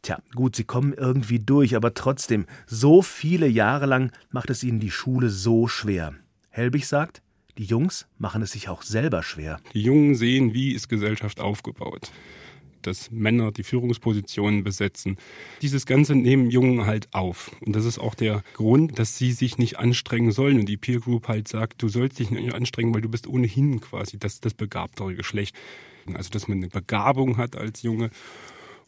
Tja, 0.03 0.19
gut, 0.35 0.55
sie 0.55 0.63
kommen 0.63 0.93
irgendwie 0.93 1.39
durch, 1.39 1.75
aber 1.75 1.95
trotzdem, 1.95 2.45
so 2.67 3.01
viele 3.01 3.47
Jahre 3.47 3.87
lang 3.87 4.11
macht 4.29 4.51
es 4.51 4.63
ihnen 4.63 4.79
die 4.79 4.91
Schule 4.91 5.31
so 5.31 5.67
schwer. 5.67 6.13
Helbig 6.49 6.87
sagt, 6.87 7.23
die 7.57 7.65
Jungs 7.65 8.07
machen 8.19 8.43
es 8.43 8.51
sich 8.51 8.69
auch 8.69 8.83
selber 8.83 9.23
schwer. 9.23 9.59
Die 9.73 9.81
Jungen 9.81 10.13
sehen, 10.13 10.53
wie 10.53 10.73
ist 10.73 10.87
Gesellschaft 10.87 11.39
aufgebaut 11.39 12.11
dass 12.87 13.11
Männer 13.11 13.51
die 13.51 13.63
Führungspositionen 13.63 14.63
besetzen. 14.63 15.17
Dieses 15.61 15.85
Ganze 15.85 16.15
nehmen 16.15 16.49
Jungen 16.49 16.85
halt 16.85 17.13
auf. 17.13 17.51
Und 17.65 17.75
das 17.75 17.85
ist 17.85 17.99
auch 17.99 18.15
der 18.15 18.43
Grund, 18.53 18.97
dass 18.97 19.17
sie 19.17 19.31
sich 19.31 19.57
nicht 19.57 19.77
anstrengen 19.77 20.31
sollen. 20.31 20.59
Und 20.59 20.65
die 20.65 20.77
Peer 20.77 20.99
Group 20.99 21.27
halt 21.27 21.47
sagt, 21.47 21.81
du 21.83 21.89
sollst 21.89 22.19
dich 22.19 22.31
nicht 22.31 22.53
anstrengen, 22.53 22.93
weil 22.93 23.01
du 23.01 23.09
bist 23.09 23.27
ohnehin 23.27 23.81
quasi 23.81 24.17
das, 24.17 24.39
das 24.39 24.53
begabtere 24.53 25.13
Geschlecht. 25.13 25.55
Also, 26.13 26.29
dass 26.29 26.47
man 26.47 26.59
eine 26.59 26.69
Begabung 26.69 27.37
hat 27.37 27.55
als 27.55 27.83
Junge 27.83 28.09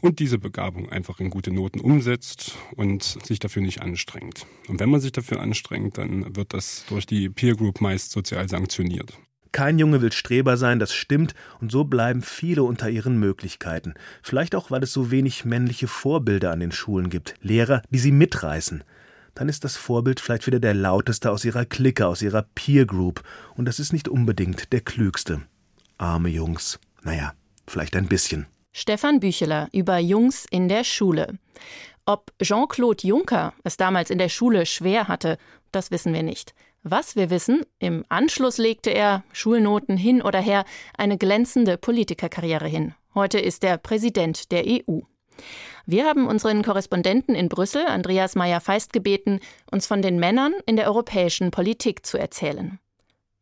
und 0.02 0.20
diese 0.20 0.40
Begabung 0.40 0.90
einfach 0.90 1.20
in 1.20 1.30
gute 1.30 1.52
Noten 1.52 1.80
umsetzt 1.80 2.56
und 2.76 3.04
sich 3.04 3.40
dafür 3.40 3.62
nicht 3.62 3.82
anstrengt. 3.82 4.46
Und 4.68 4.80
wenn 4.80 4.90
man 4.90 5.02
sich 5.02 5.12
dafür 5.12 5.42
anstrengt, 5.42 5.98
dann 5.98 6.36
wird 6.36 6.54
das 6.54 6.86
durch 6.88 7.06
die 7.06 7.30
Peer 7.30 7.56
Group 7.56 7.82
meist 7.82 8.12
sozial 8.12 8.48
sanktioniert. 8.48 9.14
Kein 9.52 9.80
Junge 9.80 10.02
will 10.02 10.12
Streber 10.12 10.58
sein, 10.58 10.80
das 10.80 10.94
stimmt, 10.94 11.34
und 11.60 11.72
so 11.72 11.84
bleiben 11.84 12.22
viele 12.22 12.64
unter 12.64 12.90
ihren 12.90 13.18
Möglichkeiten. 13.18 13.96
Vielleicht 14.22 14.56
auch, 14.56 14.70
weil 14.70 14.84
es 14.84 14.94
so 14.94 15.12
wenig 15.12 15.46
männliche 15.46 15.88
Vorbilder 15.88 16.52
an 16.52 16.60
den 16.60 16.72
Schulen 16.72 17.10
gibt, 17.10 17.34
Lehrer, 17.42 17.82
die 17.90 18.00
sie 18.00 18.12
mitreißen. 18.12 18.84
Dann 19.34 19.50
ist 19.50 19.64
das 19.64 19.78
Vorbild 19.78 20.20
vielleicht 20.20 20.48
wieder 20.48 20.60
der 20.60 20.74
lauteste 20.74 21.32
aus 21.32 21.46
ihrer 21.46 21.66
Clique, 21.66 22.06
aus 22.06 22.22
ihrer 22.22 22.46
Peer 22.56 22.86
Group, 22.86 23.24
und 23.56 23.66
das 23.66 23.80
ist 23.80 23.94
nicht 23.94 24.08
unbedingt 24.08 24.72
der 24.72 24.82
klügste. 24.82 25.42
Arme 25.98 26.30
Jungs. 26.30 26.80
Naja, 27.04 27.34
vielleicht 27.68 27.96
ein 27.96 28.08
bisschen. 28.08 28.48
Stefan 28.72 29.20
Bücheler 29.20 29.68
über 29.74 29.98
Jungs 29.98 30.46
in 30.50 30.68
der 30.70 30.84
Schule. 30.84 31.38
Ob 32.06 32.32
Jean-Claude 32.42 33.08
Juncker 33.08 33.54
es 33.64 33.78
damals 33.78 34.10
in 34.10 34.18
der 34.18 34.30
Schule 34.30 34.66
schwer 34.66 35.08
hatte, 35.08 35.38
das 35.72 35.92
wissen 35.92 36.14
wir 36.14 36.24
nicht. 36.24 36.54
Was 36.84 37.18
wir 37.18 37.30
wissen, 37.30 37.64
im 37.80 38.06
Anschluss 38.08 38.58
legte 38.58 38.90
er, 38.90 39.24
Schulnoten 39.34 39.98
hin 39.98 40.22
oder 40.22 40.40
her, 40.40 40.64
eine 40.98 41.18
glänzende 41.18 41.78
Politikerkarriere 41.78 42.68
hin. 42.68 42.96
Heute 43.14 43.38
ist 43.38 43.66
er 43.66 43.78
Präsident 43.78 44.52
der 44.54 44.64
EU. 44.66 45.02
Wir 45.86 46.06
haben 46.06 46.28
unseren 46.28 46.64
Korrespondenten 46.64 47.36
in 47.36 47.50
Brüssel, 47.50 47.86
Andreas 47.86 48.36
Meyer-Feist, 48.36 48.94
gebeten, 48.94 49.42
uns 49.72 49.88
von 49.88 50.02
den 50.02 50.20
Männern 50.20 50.54
in 50.66 50.78
der 50.78 50.88
europäischen 50.88 51.52
Politik 51.52 52.06
zu 52.06 52.18
erzählen. 52.18 52.80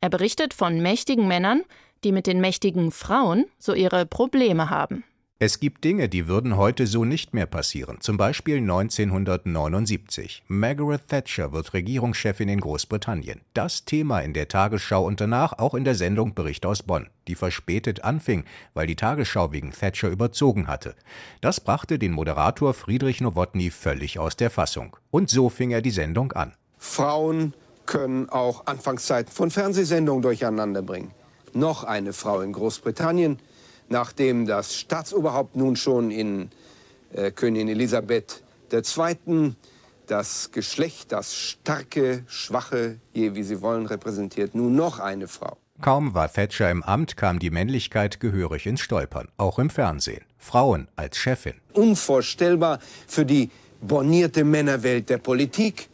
Er 0.02 0.10
berichtet 0.10 0.56
von 0.56 0.82
mächtigen 0.82 1.28
Männern, 1.28 1.62
die 2.04 2.12
mit 2.12 2.26
den 2.26 2.42
mächtigen 2.42 2.92
Frauen 2.92 3.46
so 3.60 3.74
ihre 3.74 4.06
Probleme 4.06 4.72
haben. 4.72 5.04
Es 5.40 5.60
gibt 5.60 5.84
Dinge, 5.84 6.10
die 6.10 6.28
würden 6.28 6.58
heute 6.58 6.88
so 6.88 7.06
nicht 7.06 7.36
mehr 7.36 7.46
passieren. 7.46 8.02
Zum 8.02 8.18
Beispiel 8.18 8.58
1979. 8.58 10.42
Margaret 10.48 11.08
Thatcher 11.08 11.54
wird 11.54 11.76
Regierungschefin 11.76 12.50
in 12.50 12.60
Großbritannien. 12.60 13.42
Das 13.54 13.86
Thema 13.86 14.22
in 14.22 14.34
der 14.34 14.48
Tagesschau 14.48 15.06
und 15.06 15.22
danach 15.22 15.54
auch 15.60 15.76
in 15.76 15.84
der 15.84 15.94
Sendung 15.94 16.34
Bericht 16.34 16.66
aus 16.66 16.82
Bonn, 16.82 17.12
die 17.28 17.36
verspätet 17.36 18.04
anfing, 18.04 18.46
weil 18.74 18.88
die 18.88 18.96
Tagesschau 18.96 19.52
wegen 19.52 19.72
Thatcher 19.74 20.10
überzogen 20.10 20.68
hatte. 20.68 20.96
Das 21.40 21.60
brachte 21.60 22.00
den 22.00 22.14
Moderator 22.14 22.74
Friedrich 22.74 23.22
Nowotny 23.22 23.70
völlig 23.70 24.18
aus 24.18 24.38
der 24.38 24.50
Fassung. 24.50 24.98
Und 25.12 25.30
so 25.30 25.50
fing 25.50 25.70
er 25.70 25.84
die 25.84 25.92
Sendung 25.92 26.32
an. 26.32 26.54
Frauen 26.80 27.54
können 27.86 28.28
auch 28.30 28.66
Anfangszeiten 28.66 29.32
von 29.32 29.52
Fernsehsendungen 29.52 30.24
durcheinander 30.24 30.82
bringen. 30.82 31.12
Noch 31.54 31.84
eine 31.84 32.14
Frau 32.14 32.42
in 32.42 32.54
Großbritannien 32.54 33.38
nachdem 33.90 34.46
das 34.46 34.76
Staatsoberhaupt 34.76 35.56
nun 35.56 35.76
schon 35.76 36.12
in 36.12 36.50
äh, 37.14 37.32
Königin 37.32 37.70
Elisabeth 37.70 38.44
II. 38.72 39.56
das 40.08 40.52
Geschlecht, 40.52 41.12
das 41.12 41.36
starke, 41.36 42.24
schwache, 42.28 43.00
je 43.14 43.36
wie 43.36 43.44
Sie 43.44 43.62
wollen, 43.62 43.86
repräsentiert, 43.86 44.56
nun 44.56 44.76
noch 44.76 45.00
eine 45.00 45.28
Frau. 45.28 45.58
Kaum 45.82 46.16
war 46.16 46.32
Thatcher 46.32 46.72
im 46.72 46.82
Amt, 46.82 47.18
kam 47.18 47.38
die 47.38 47.52
Männlichkeit 47.52 48.20
gehörig 48.20 48.66
ins 48.66 48.82
Stolpern, 48.82 49.28
auch 49.38 49.60
im 49.60 49.70
Fernsehen. 49.70 50.26
Frauen 50.38 50.88
als 50.96 51.18
Chefin. 51.18 51.54
Unvorstellbar 51.74 52.80
für 53.08 53.26
die 53.26 53.52
bornierte 53.82 54.44
Männerwelt 54.44 55.10
der 55.10 55.20
Politik, 55.20 55.90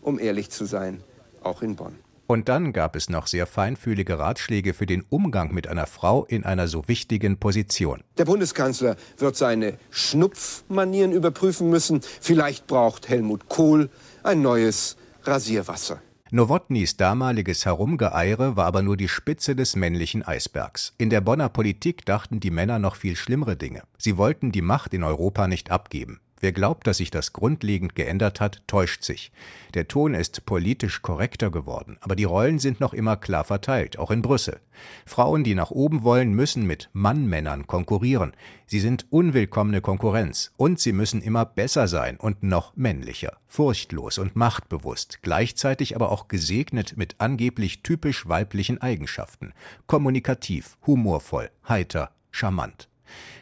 um 0.00 0.18
ehrlich 0.18 0.50
zu 0.50 0.64
sein, 0.64 1.02
auch 1.42 1.62
in 1.62 1.76
Bonn. 1.76 1.96
Und 2.30 2.50
dann 2.50 2.74
gab 2.74 2.94
es 2.94 3.08
noch 3.08 3.26
sehr 3.26 3.46
feinfühlige 3.46 4.18
Ratschläge 4.18 4.74
für 4.74 4.84
den 4.84 5.02
Umgang 5.08 5.54
mit 5.54 5.66
einer 5.66 5.86
Frau 5.86 6.26
in 6.26 6.44
einer 6.44 6.68
so 6.68 6.86
wichtigen 6.86 7.38
Position. 7.38 8.02
Der 8.18 8.26
Bundeskanzler 8.26 8.96
wird 9.16 9.34
seine 9.34 9.78
Schnupfmanieren 9.90 11.12
überprüfen 11.12 11.70
müssen. 11.70 12.02
Vielleicht 12.20 12.66
braucht 12.66 13.08
Helmut 13.08 13.48
Kohl 13.48 13.88
ein 14.22 14.42
neues 14.42 14.98
Rasierwasser. 15.24 16.02
Nowotnys 16.30 16.98
damaliges 16.98 17.64
Herumgeeire 17.64 18.56
war 18.56 18.66
aber 18.66 18.82
nur 18.82 18.98
die 18.98 19.08
Spitze 19.08 19.56
des 19.56 19.74
männlichen 19.74 20.22
Eisbergs. 20.22 20.92
In 20.98 21.08
der 21.08 21.22
Bonner 21.22 21.48
Politik 21.48 22.04
dachten 22.04 22.40
die 22.40 22.50
Männer 22.50 22.78
noch 22.78 22.96
viel 22.96 23.16
schlimmere 23.16 23.56
Dinge. 23.56 23.84
Sie 23.96 24.18
wollten 24.18 24.52
die 24.52 24.60
Macht 24.60 24.92
in 24.92 25.02
Europa 25.02 25.48
nicht 25.48 25.70
abgeben. 25.70 26.20
Wer 26.40 26.52
glaubt, 26.52 26.86
dass 26.86 26.98
sich 26.98 27.10
das 27.10 27.32
grundlegend 27.32 27.94
geändert 27.94 28.40
hat, 28.40 28.62
täuscht 28.66 29.02
sich. 29.02 29.32
Der 29.74 29.88
Ton 29.88 30.14
ist 30.14 30.46
politisch 30.46 31.02
korrekter 31.02 31.50
geworden, 31.50 31.98
aber 32.00 32.14
die 32.14 32.24
Rollen 32.24 32.58
sind 32.58 32.80
noch 32.80 32.94
immer 32.94 33.16
klar 33.16 33.44
verteilt, 33.44 33.98
auch 33.98 34.10
in 34.10 34.22
Brüssel. 34.22 34.60
Frauen, 35.04 35.42
die 35.42 35.54
nach 35.54 35.70
oben 35.70 36.04
wollen, 36.04 36.32
müssen 36.32 36.66
mit 36.66 36.90
Mannmännern 36.92 37.66
konkurrieren. 37.66 38.32
Sie 38.66 38.80
sind 38.80 39.06
unwillkommene 39.10 39.80
Konkurrenz 39.80 40.52
und 40.56 40.78
sie 40.78 40.92
müssen 40.92 41.22
immer 41.22 41.44
besser 41.44 41.88
sein 41.88 42.16
und 42.16 42.42
noch 42.42 42.76
männlicher, 42.76 43.38
furchtlos 43.48 44.18
und 44.18 44.36
machtbewusst, 44.36 45.20
gleichzeitig 45.22 45.96
aber 45.96 46.12
auch 46.12 46.28
gesegnet 46.28 46.96
mit 46.96 47.16
angeblich 47.18 47.82
typisch 47.82 48.28
weiblichen 48.28 48.80
Eigenschaften, 48.80 49.52
kommunikativ, 49.86 50.76
humorvoll, 50.86 51.50
heiter, 51.68 52.10
charmant. 52.30 52.88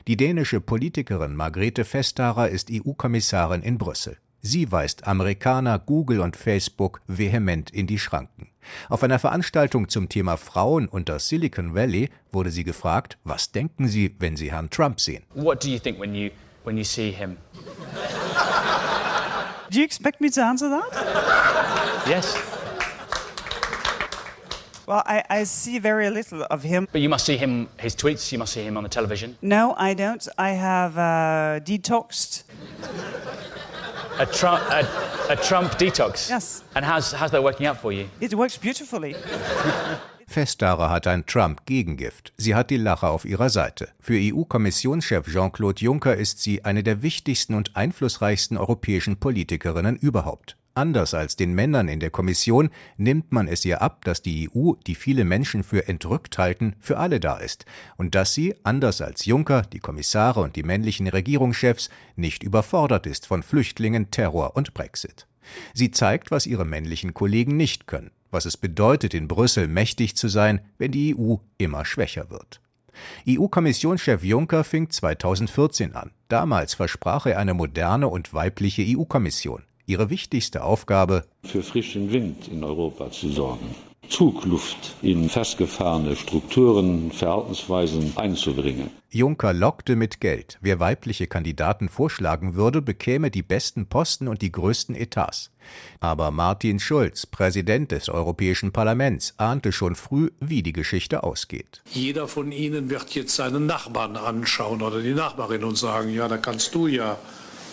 Die 0.07 0.17
dänische 0.17 0.61
Politikerin 0.61 1.35
Margrethe 1.35 1.85
Vestager 1.85 2.49
ist 2.49 2.71
EU-Kommissarin 2.71 3.63
in 3.63 3.79
Brüssel. 3.79 4.19
Sie 4.43 4.71
weist 4.71 5.07
Amerikaner, 5.07 5.79
Google 5.79 6.21
und 6.21 6.37
Facebook 6.37 7.01
vehement 7.09 7.71
in 7.71 7.87
die 7.89 7.99
Schranken. 7.99 8.49
Auf 8.89 9.03
einer 9.03 9.19
Veranstaltung 9.19 9.89
zum 9.89 10.09
Thema 10.09 10.37
Frauen 10.37 10.87
und 10.87 11.09
das 11.09 11.29
Silicon 11.29 11.75
Valley 11.75 12.11
wurde 12.31 12.51
sie 12.51 12.65
gefragt, 12.65 13.19
was 13.25 13.51
denken 13.51 13.89
Sie, 13.89 14.15
wenn 14.21 14.37
Sie 14.37 14.53
Herrn 14.53 14.71
Trump 14.71 15.01
sehen? 15.01 15.25
What 15.35 15.65
do 15.65 15.69
you 15.69 15.79
think 15.79 15.99
when 15.99 16.15
you 16.15 16.31
when 16.65 16.77
you 16.77 16.85
see 16.85 17.11
him? 17.11 17.37
Do 19.71 19.79
you 19.79 19.85
expect 19.85 20.21
me 20.21 20.31
to 20.31 20.41
answer 20.43 20.69
that? 20.71 22.09
Yes. 22.09 22.37
Well, 24.87 25.03
I, 25.05 25.25
I 25.29 25.45
see 25.45 25.79
very 25.79 26.11
little 26.11 26.45
of 26.51 26.63
him. 26.63 26.87
But 26.93 27.01
you 27.01 27.09
must 27.09 27.27
see 27.27 27.37
him 27.37 27.69
his 27.79 27.97
tweets, 27.97 28.31
you 28.31 28.39
must 28.39 28.53
see 28.53 28.63
him 28.63 28.77
on 28.77 28.85
the 28.85 28.89
television. 28.89 29.37
No, 29.43 29.75
I 29.77 29.95
don't. 29.95 30.27
I 30.39 30.51
have 30.51 30.97
uh, 30.97 31.61
detoxed. 31.65 32.45
A 34.19 34.27
Trump 34.27 34.63
a, 34.71 34.87
a 35.29 35.37
Trump 35.37 35.73
detox. 35.73 36.31
Yes. 36.31 36.63
And 36.75 36.85
how's 36.85 37.13
how's 37.13 37.33
that 37.33 37.43
working 37.43 37.67
out 37.67 37.79
for 37.79 37.93
you? 37.93 38.09
It 38.21 38.35
works 38.35 38.57
beautifully. 38.57 39.15
Vestager 40.29 40.91
hat 40.91 41.07
ein 41.07 41.25
Trump-Gegengift. 41.25 42.33
Sie 42.37 42.55
hat 42.55 42.71
die 42.71 42.77
Lacher 42.77 43.11
auf 43.11 43.25
ihrer 43.25 43.49
Seite. 43.49 43.89
Für 44.01 44.19
EU-Kommissionschef 44.19 45.27
Jean-Claude 45.27 45.81
Juncker 45.81 46.17
ist 46.17 46.43
sie 46.43 46.65
eine 46.65 46.83
der 46.83 47.03
wichtigsten 47.03 47.55
und 47.55 47.77
einflussreichsten 47.77 48.59
europäischen 48.59 49.19
Politikerinnen 49.19 49.97
überhaupt. 49.97 50.57
Anders 50.77 51.15
als 51.15 51.37
den 51.37 51.55
Männern 51.55 51.89
in 51.89 52.01
der 52.01 52.11
Kommission 52.11 52.69
nimmt 52.99 53.33
man 53.33 53.49
es 53.49 53.65
ihr 53.65 53.81
ab, 53.81 54.05
dass 54.05 54.21
die 54.21 54.51
EU, 54.55 54.73
die 54.87 54.95
viele 54.95 55.25
Menschen 55.25 55.63
für 55.63 55.89
entrückt 55.89 56.37
halten, 56.37 56.77
für 56.81 56.99
alle 56.99 57.19
da 57.19 57.39
ist 57.39 57.65
und 57.97 58.15
dass 58.15 58.35
sie, 58.35 58.55
anders 58.63 59.01
als 59.01 59.25
Juncker, 59.25 59.63
die 59.63 59.79
Kommissare 59.79 60.41
und 60.41 60.55
die 60.55 60.65
männlichen 60.65 61.09
Regierungschefs, 61.09 61.89
nicht 62.15 62.43
überfordert 62.43 63.07
ist 63.07 63.27
von 63.27 63.43
Flüchtlingen, 63.43 64.11
Terror 64.11 64.55
und 64.55 64.75
Brexit. 64.75 65.27
Sie 65.73 65.93
zeigt, 65.93 66.31
was 66.31 66.45
ihre 66.45 66.67
männlichen 66.67 67.15
Kollegen 67.15 67.57
nicht 67.57 67.87
können, 67.87 68.11
was 68.31 68.45
es 68.45 68.59
bedeutet, 68.59 69.15
in 69.15 69.29
Brüssel 69.29 69.69
mächtig 69.69 70.15
zu 70.15 70.29
sein, 70.29 70.61
wenn 70.77 70.93
die 70.93 71.17
EU 71.17 71.37
immer 71.57 71.87
schwächer 71.87 72.29
wird. 72.29 72.61
EU-Kommissionschef 73.27 74.23
Juncker 74.23 74.63
fing 74.63 74.91
2014 74.91 75.95
an. 75.95 76.11
Damals 76.29 76.75
versprach 76.75 77.25
er 77.25 77.39
eine 77.39 77.55
moderne 77.55 78.09
und 78.09 78.35
weibliche 78.35 78.85
EU-Kommission. 78.87 79.63
Ihre 79.89 80.11
wichtigste 80.11 80.65
Aufgabe 80.65 81.25
für 81.45 81.63
frischen 81.63 82.11
Wind 82.11 82.49
in 82.49 82.65
Europa 82.65 83.13
zu 83.13 83.29
sorgen, 83.29 83.73
Zugluft 84.09 84.97
in 85.01 85.29
festgefahrene 85.29 86.17
Strukturen, 86.17 87.13
Verhaltensweisen 87.13 88.13
einzubringen. 88.17 88.91
Juncker 89.11 89.53
lockte 89.53 89.95
mit 89.95 90.21
Geld. 90.21 90.59
Wer 90.61 90.81
weibliche 90.81 91.29
Kandidaten 91.29 91.89
vorschlagen 91.89 92.57
würde, 92.57 92.83
bekäme 92.83 93.31
die 93.31 93.45
besten 93.45 93.87
Posten 93.87 94.27
und 94.27 94.43
die 94.43 94.51
größten 94.51 94.97
Etats. 94.97 95.53
Aber 96.01 96.33
Martin 96.33 96.81
Schulz, 96.81 97.25
Präsident 97.25 97.93
des 97.93 98.09
Europäischen 98.09 98.73
Parlaments, 98.73 99.35
ahnte 99.37 99.71
schon 99.71 99.95
früh, 99.95 100.31
wie 100.41 100.65
die 100.65 100.73
Geschichte 100.73 101.23
ausgeht. 101.23 101.83
Jeder 101.93 102.27
von 102.27 102.51
Ihnen 102.51 102.91
wird 102.91 103.15
jetzt 103.15 103.37
seinen 103.37 103.67
Nachbarn 103.67 104.17
anschauen 104.17 104.83
oder 104.83 105.01
die 105.01 105.15
Nachbarin 105.15 105.63
und 105.63 105.79
sagen, 105.79 106.13
ja, 106.13 106.27
da 106.27 106.39
kannst 106.39 106.75
du 106.75 106.89
ja 106.89 107.17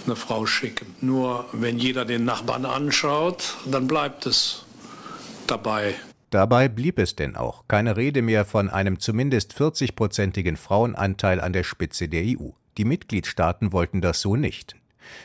eine 0.05 0.15
Frau 0.15 0.45
schicken. 0.45 0.95
Nur 1.01 1.45
wenn 1.53 1.77
jeder 1.77 2.05
den 2.05 2.25
Nachbarn 2.25 2.65
anschaut, 2.65 3.57
dann 3.65 3.87
bleibt 3.87 4.25
es 4.25 4.65
dabei. 5.47 5.95
Dabei 6.29 6.67
blieb 6.67 6.97
es 6.97 7.15
denn 7.15 7.35
auch. 7.35 7.63
Keine 7.67 7.95
Rede 7.95 8.21
mehr 8.21 8.43
von 8.45 8.69
einem 8.69 8.99
zumindest 8.99 9.53
40-prozentigen 9.53 10.57
Frauenanteil 10.57 11.39
an 11.39 11.53
der 11.53 11.63
Spitze 11.63 12.07
der 12.07 12.23
EU. 12.23 12.49
Die 12.77 12.85
Mitgliedstaaten 12.85 13.71
wollten 13.71 14.01
das 14.01 14.21
so 14.21 14.35
nicht. 14.35 14.75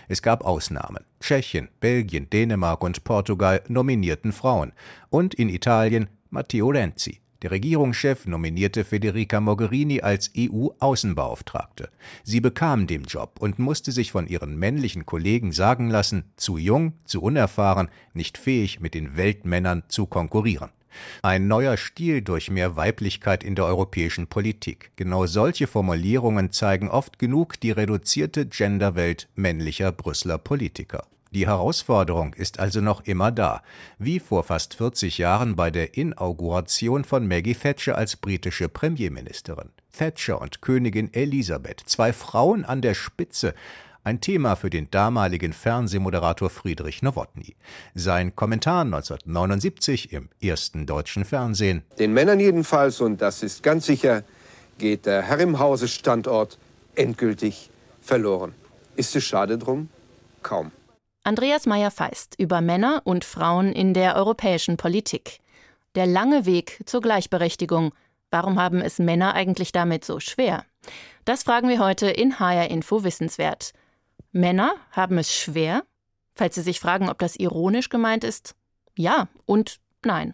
Es 0.09 0.21
gab 0.23 0.45
Ausnahmen. 0.45 1.05
Tschechien, 1.21 1.69
Belgien, 1.81 2.29
Dänemark 2.29 2.83
und 2.83 3.05
Portugal 3.05 3.63
nominierten 3.69 4.33
Frauen. 4.33 4.73
Und 5.09 5.35
in 5.35 5.49
Italien 5.49 6.09
Matteo 6.31 6.69
Renzi. 6.69 7.21
Der 7.43 7.53
Regierungschef 7.53 8.27
nominierte 8.27 8.85
Federica 8.85 9.41
Mogherini 9.41 10.01
als 10.01 10.33
EU-Außenbeauftragte. 10.37 11.89
Sie 12.25 12.41
bekam 12.41 12.89
den 12.89 13.05
Job 13.05 13.37
und 13.39 13.61
musste 13.61 13.93
sich 13.93 14.11
von 14.11 14.27
ihren 14.27 14.59
männlichen 14.59 15.07
Kollegen 15.07 15.53
sagen 15.53 15.89
lassen, 15.89 16.25
zu 16.37 16.59
jung, 16.59 16.95
zu 17.05 17.23
unerfahren, 17.23 17.91
nicht 18.13 18.39
fähig, 18.39 18.81
mit 18.81 18.95
den 18.95 19.17
Weltmännern 19.17 19.85
zu 19.87 20.07
konkurrieren. 20.07 20.71
Ein 21.23 21.47
neuer 21.47 21.77
Stil 21.77 22.23
durch 22.23 22.51
mehr 22.51 22.75
Weiblichkeit 22.75 23.45
in 23.45 23.55
der 23.55 23.67
europäischen 23.67 24.27
Politik. 24.27 24.91
Genau 24.97 25.27
solche 25.27 25.69
Formulierungen 25.69 26.51
zeigen 26.51 26.89
oft 26.89 27.21
genug 27.21 27.61
die 27.61 27.71
reduzierte 27.71 28.47
Genderwelt 28.47 29.29
männlicher 29.37 29.93
Brüsseler 29.93 30.39
Politiker. 30.39 31.05
Die 31.31 31.47
Herausforderung 31.47 32.33
ist 32.33 32.59
also 32.59 32.81
noch 32.81 33.05
immer 33.05 33.31
da, 33.31 33.63
wie 33.99 34.19
vor 34.19 34.45
fast 34.45 34.75
40 34.75 35.19
Jahren 35.19 35.57
bei 35.57 35.71
der 35.71 35.97
Inauguration 35.97 37.05
von 37.05 37.29
Maggie 37.29 37.55
Thatcher 37.55 37.99
als 37.99 38.17
britische 38.17 38.71
Premierministerin. 38.71 39.69
Thatcher 39.97 40.41
und 40.41 40.63
Königin 40.63 41.13
Elisabeth, 41.13 41.83
zwei 41.85 42.15
Frauen 42.15 42.65
an 42.65 42.81
der 42.81 42.95
Spitze, 42.95 43.55
ein 44.05 44.23
Thema 44.23 44.57
für 44.57 44.71
den 44.71 44.91
damaligen 44.91 45.53
Fernsehmoderator 45.53 46.49
Friedrich 46.49 47.03
Nowotny. 47.03 47.57
Sein 47.95 48.35
Kommentar 48.35 48.83
1979 48.83 50.15
im 50.15 50.31
ersten 50.41 50.87
deutschen 50.87 51.27
Fernsehen. 51.27 51.83
Den 51.99 52.15
Männern 52.15 52.41
jedenfalls, 52.41 53.03
und 53.03 53.21
das 53.21 53.43
ist 53.43 53.63
ganz 53.63 53.85
sicher, 53.85 54.23
geht 54.79 55.05
der 55.05 55.21
Herr 55.23 55.41
im 55.41 55.59
Hause 55.59 55.89
Standort 55.89 56.57
endgültig 56.95 57.69
verloren. 58.01 58.55
Ist 58.97 59.15
es 59.15 59.25
schade 59.25 59.59
drum? 59.59 59.91
Kaum. 60.43 60.73
Andreas 61.29 61.67
Meyer-Feist 61.67 62.37
über 62.39 62.63
Männer 62.63 63.03
und 63.05 63.23
Frauen 63.23 63.75
in 63.75 63.93
der 63.93 64.17
europäischen 64.17 64.79
Politik. 64.79 65.41
Der 65.95 66.07
lange 66.07 66.47
Weg 66.47 66.81
zur 66.87 67.03
Gleichberechtigung. 67.03 67.93
Warum 68.31 68.59
haben 68.59 68.81
es 68.81 68.99
Männer 68.99 69.35
eigentlich 69.35 69.71
damit 69.71 70.07
so 70.07 70.21
schwer? 70.21 70.65
Das 71.27 71.43
fragen 71.43 71.69
wir 71.69 71.81
heute 71.81 72.07
in 72.07 72.41
HR 72.41 72.71
Info 72.71 73.05
Wissenswert. 73.05 73.75
Männer 74.33 74.73
haben 74.91 75.19
es 75.19 75.35
schwer? 75.35 75.83
Falls 76.35 76.55
Sie 76.55 76.63
sich 76.63 76.81
fragen, 76.81 77.11
ob 77.11 77.19
das 77.19 77.37
ironisch 77.37 77.91
gemeint 77.91 78.25
ist, 78.25 78.55
ja 78.97 79.29
und 79.45 79.81
nein. 80.07 80.33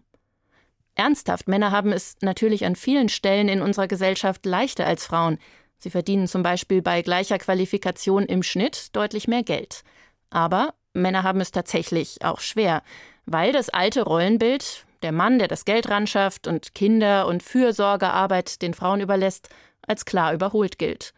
Ernsthaft, 0.95 1.49
Männer 1.49 1.73
haben 1.73 1.91
es 1.91 2.15
natürlich 2.21 2.67
an 2.67 2.77
vielen 2.77 3.09
Stellen 3.09 3.49
in 3.49 3.63
unserer 3.63 3.89
Gesellschaft 3.89 4.47
leichter 4.47 4.87
als 4.87 5.07
Frauen. 5.07 5.39
Sie 5.77 5.91
verdienen 5.91 6.29
zum 6.29 6.45
Beispiel 6.45 6.83
bei 6.83 7.03
gleicher 7.03 7.39
Qualifikation 7.39 8.27
im 8.27 8.45
Schnitt 8.45 8.95
deutlich 8.95 9.27
mehr 9.27 9.43
Geld. 9.43 9.83
Aber 10.31 10.73
Männer 10.95 11.23
haben 11.23 11.41
es 11.41 11.51
tatsächlich 11.51 12.25
auch 12.25 12.41
schwer, 12.41 12.83
weil 13.27 13.53
das 13.53 13.69
alte 13.69 14.03
Rollenbild, 14.03 14.87
der 15.03 15.13
Mann, 15.13 15.39
der 15.39 15.49
das 15.49 15.65
Geld 15.65 15.91
ranschafft 15.91 16.47
und 16.47 16.75
Kinder 16.75 17.27
und 17.27 17.43
Fürsorgearbeit 17.43 18.63
den 18.63 18.75
Frauen 18.75 19.01
überlässt, 19.01 19.49
als 19.87 20.05
klar 20.05 20.33
überholt 20.33 20.79
gilt. 20.79 21.13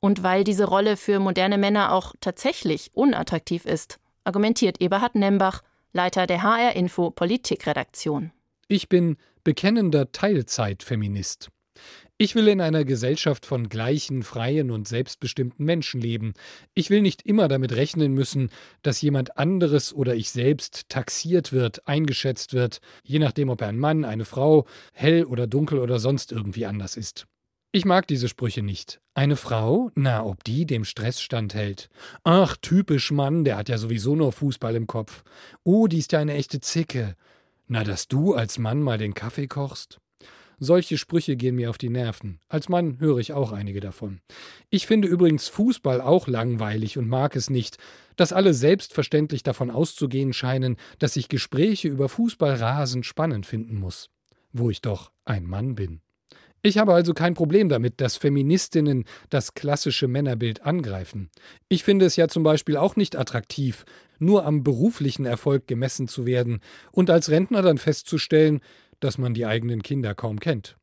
Und 0.00 0.22
weil 0.22 0.44
diese 0.44 0.64
Rolle 0.64 0.96
für 0.96 1.20
moderne 1.20 1.58
Männer 1.58 1.92
auch 1.92 2.14
tatsächlich 2.20 2.90
unattraktiv 2.94 3.64
ist, 3.64 3.98
argumentiert 4.24 4.80
Eberhard 4.80 5.14
Nembach, 5.14 5.62
Leiter 5.92 6.26
der 6.26 6.42
HR 6.42 6.76
Info 6.76 7.10
Politikredaktion. 7.10 8.32
Ich 8.68 8.88
bin 8.88 9.16
bekennender 9.44 10.12
Teilzeitfeminist. 10.12 11.50
Ich 12.20 12.34
will 12.34 12.48
in 12.48 12.60
einer 12.60 12.84
Gesellschaft 12.84 13.46
von 13.46 13.68
gleichen, 13.68 14.24
freien 14.24 14.72
und 14.72 14.88
selbstbestimmten 14.88 15.64
Menschen 15.64 16.00
leben. 16.00 16.32
Ich 16.74 16.90
will 16.90 17.00
nicht 17.00 17.22
immer 17.22 17.46
damit 17.46 17.76
rechnen 17.76 18.12
müssen, 18.12 18.50
dass 18.82 19.00
jemand 19.00 19.38
anderes 19.38 19.94
oder 19.94 20.16
ich 20.16 20.30
selbst 20.30 20.88
taxiert 20.88 21.52
wird, 21.52 21.86
eingeschätzt 21.86 22.54
wird, 22.54 22.80
je 23.04 23.20
nachdem, 23.20 23.50
ob 23.50 23.60
er 23.60 23.68
ein 23.68 23.78
Mann, 23.78 24.04
eine 24.04 24.24
Frau, 24.24 24.66
hell 24.92 25.26
oder 25.26 25.46
dunkel 25.46 25.78
oder 25.78 26.00
sonst 26.00 26.32
irgendwie 26.32 26.66
anders 26.66 26.96
ist. 26.96 27.28
Ich 27.70 27.84
mag 27.84 28.08
diese 28.08 28.28
Sprüche 28.28 28.62
nicht. 28.62 29.00
Eine 29.14 29.36
Frau? 29.36 29.92
Na, 29.94 30.24
ob 30.24 30.42
die 30.42 30.66
dem 30.66 30.84
Stress 30.84 31.20
standhält. 31.20 31.88
Ach, 32.24 32.56
typisch 32.56 33.12
Mann, 33.12 33.44
der 33.44 33.56
hat 33.56 33.68
ja 33.68 33.78
sowieso 33.78 34.16
nur 34.16 34.32
Fußball 34.32 34.74
im 34.74 34.88
Kopf. 34.88 35.22
Oh, 35.62 35.86
die 35.86 35.98
ist 35.98 36.10
ja 36.10 36.18
eine 36.18 36.34
echte 36.34 36.60
Zicke. 36.60 37.14
Na, 37.68 37.84
dass 37.84 38.08
du 38.08 38.34
als 38.34 38.58
Mann 38.58 38.82
mal 38.82 38.98
den 38.98 39.14
Kaffee 39.14 39.46
kochst? 39.46 40.00
Solche 40.60 40.98
Sprüche 40.98 41.36
gehen 41.36 41.54
mir 41.54 41.70
auf 41.70 41.78
die 41.78 41.88
Nerven. 41.88 42.40
Als 42.48 42.68
Mann 42.68 42.98
höre 42.98 43.18
ich 43.18 43.32
auch 43.32 43.52
einige 43.52 43.80
davon. 43.80 44.20
Ich 44.70 44.86
finde 44.86 45.06
übrigens 45.06 45.48
Fußball 45.48 46.00
auch 46.00 46.26
langweilig 46.26 46.98
und 46.98 47.08
mag 47.08 47.36
es 47.36 47.48
nicht, 47.48 47.78
dass 48.16 48.32
alle 48.32 48.52
selbstverständlich 48.52 49.44
davon 49.44 49.70
auszugehen 49.70 50.32
scheinen, 50.32 50.76
dass 50.98 51.16
ich 51.16 51.28
Gespräche 51.28 51.88
über 51.88 52.08
Fußball 52.08 52.54
rasend 52.54 53.06
spannend 53.06 53.46
finden 53.46 53.78
muss. 53.78 54.10
Wo 54.52 54.68
ich 54.70 54.80
doch 54.80 55.12
ein 55.24 55.44
Mann 55.44 55.76
bin. 55.76 56.00
Ich 56.60 56.76
habe 56.76 56.92
also 56.92 57.14
kein 57.14 57.34
Problem 57.34 57.68
damit, 57.68 58.00
dass 58.00 58.16
Feministinnen 58.16 59.04
das 59.30 59.54
klassische 59.54 60.08
Männerbild 60.08 60.64
angreifen. 60.64 61.30
Ich 61.68 61.84
finde 61.84 62.04
es 62.04 62.16
ja 62.16 62.26
zum 62.26 62.42
Beispiel 62.42 62.76
auch 62.76 62.96
nicht 62.96 63.14
attraktiv, 63.14 63.84
nur 64.18 64.44
am 64.44 64.64
beruflichen 64.64 65.24
Erfolg 65.24 65.68
gemessen 65.68 66.08
zu 66.08 66.26
werden 66.26 66.60
und 66.90 67.10
als 67.10 67.30
Rentner 67.30 67.62
dann 67.62 67.78
festzustellen, 67.78 68.60
dass 69.00 69.18
man 69.18 69.34
die 69.34 69.46
eigenen 69.46 69.82
Kinder 69.82 70.14
kaum 70.14 70.40
kennt. 70.40 70.76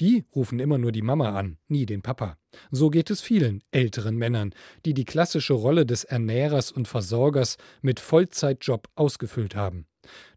Die 0.00 0.24
rufen 0.34 0.60
immer 0.60 0.78
nur 0.78 0.92
die 0.92 1.02
Mama 1.02 1.36
an, 1.36 1.58
nie 1.66 1.84
den 1.84 2.02
Papa. 2.02 2.38
So 2.70 2.88
geht 2.88 3.10
es 3.10 3.20
vielen 3.20 3.62
älteren 3.72 4.16
Männern, 4.16 4.54
die 4.84 4.94
die 4.94 5.04
klassische 5.04 5.54
Rolle 5.54 5.86
des 5.86 6.04
Ernährers 6.04 6.70
und 6.70 6.86
Versorgers 6.86 7.56
mit 7.82 7.98
Vollzeitjob 7.98 8.88
ausgefüllt 8.94 9.56
haben. 9.56 9.86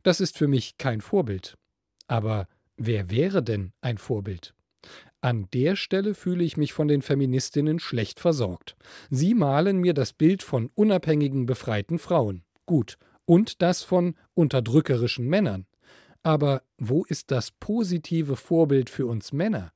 Das 0.03 0.19
ist 0.19 0.37
für 0.37 0.47
mich 0.47 0.77
kein 0.77 1.01
Vorbild. 1.01 1.57
Aber 2.07 2.47
wer 2.75 3.11
wäre 3.11 3.43
denn 3.43 3.71
ein 3.81 3.99
Vorbild? 3.99 4.55
An 5.21 5.47
der 5.53 5.75
Stelle 5.75 6.15
fühle 6.15 6.43
ich 6.43 6.57
mich 6.57 6.73
von 6.73 6.87
den 6.87 7.03
Feministinnen 7.03 7.77
schlecht 7.77 8.19
versorgt. 8.19 8.75
Sie 9.11 9.35
malen 9.35 9.77
mir 9.77 9.93
das 9.93 10.13
Bild 10.13 10.41
von 10.41 10.71
unabhängigen, 10.73 11.45
befreiten 11.45 11.99
Frauen. 11.99 12.43
Gut. 12.65 12.97
Und 13.25 13.61
das 13.61 13.83
von 13.83 14.15
unterdrückerischen 14.33 15.27
Männern. 15.27 15.67
Aber 16.23 16.63
wo 16.77 17.03
ist 17.03 17.31
das 17.31 17.51
positive 17.51 18.35
Vorbild 18.35 18.89
für 18.89 19.07
uns 19.07 19.33
Männer? 19.33 19.71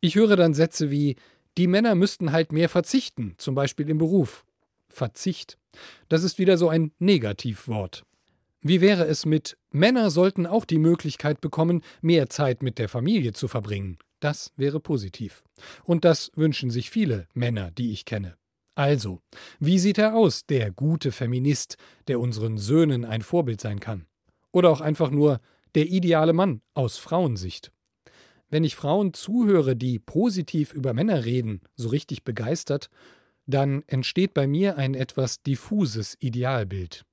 Ich 0.00 0.16
höre 0.16 0.36
dann 0.36 0.54
Sätze 0.54 0.90
wie 0.90 1.16
die 1.56 1.68
Männer 1.68 1.94
müssten 1.94 2.32
halt 2.32 2.52
mehr 2.52 2.68
verzichten, 2.68 3.34
zum 3.38 3.54
Beispiel 3.54 3.88
im 3.88 3.98
Beruf. 3.98 4.44
Verzicht. 4.88 5.58
Das 6.08 6.22
ist 6.22 6.38
wieder 6.38 6.58
so 6.58 6.68
ein 6.68 6.92
Negativwort. 6.98 8.04
Wie 8.60 8.80
wäre 8.80 9.06
es 9.06 9.26
mit 9.26 9.56
Männer 9.70 10.10
sollten 10.10 10.46
auch 10.46 10.64
die 10.64 10.78
Möglichkeit 10.78 11.40
bekommen, 11.40 11.82
mehr 12.00 12.28
Zeit 12.28 12.62
mit 12.62 12.78
der 12.78 12.88
Familie 12.88 13.32
zu 13.32 13.48
verbringen? 13.48 13.98
Das 14.20 14.52
wäre 14.56 14.80
positiv. 14.80 15.44
Und 15.84 16.04
das 16.04 16.32
wünschen 16.34 16.70
sich 16.70 16.90
viele 16.90 17.28
Männer, 17.32 17.70
die 17.70 17.92
ich 17.92 18.04
kenne. 18.04 18.36
Also, 18.74 19.20
wie 19.58 19.78
sieht 19.78 19.98
er 19.98 20.14
aus, 20.14 20.46
der 20.46 20.70
gute 20.70 21.12
Feminist, 21.12 21.76
der 22.08 22.20
unseren 22.20 22.58
Söhnen 22.58 23.04
ein 23.04 23.22
Vorbild 23.22 23.60
sein 23.60 23.80
kann? 23.80 24.06
Oder 24.52 24.70
auch 24.70 24.80
einfach 24.80 25.10
nur 25.10 25.40
der 25.74 25.86
ideale 25.86 26.32
Mann 26.32 26.62
aus 26.74 26.96
Frauensicht? 26.98 27.72
Wenn 28.48 28.64
ich 28.64 28.76
Frauen 28.76 29.12
zuhöre, 29.12 29.74
die 29.74 29.98
positiv 29.98 30.72
über 30.72 30.94
Männer 30.94 31.24
reden, 31.24 31.60
so 31.74 31.88
richtig 31.88 32.24
begeistert, 32.24 32.88
dann 33.46 33.82
entsteht 33.86 34.34
bei 34.34 34.46
mir 34.46 34.76
ein 34.76 34.94
etwas 34.94 35.42
diffuses 35.42 36.16
Idealbild. 36.20 37.04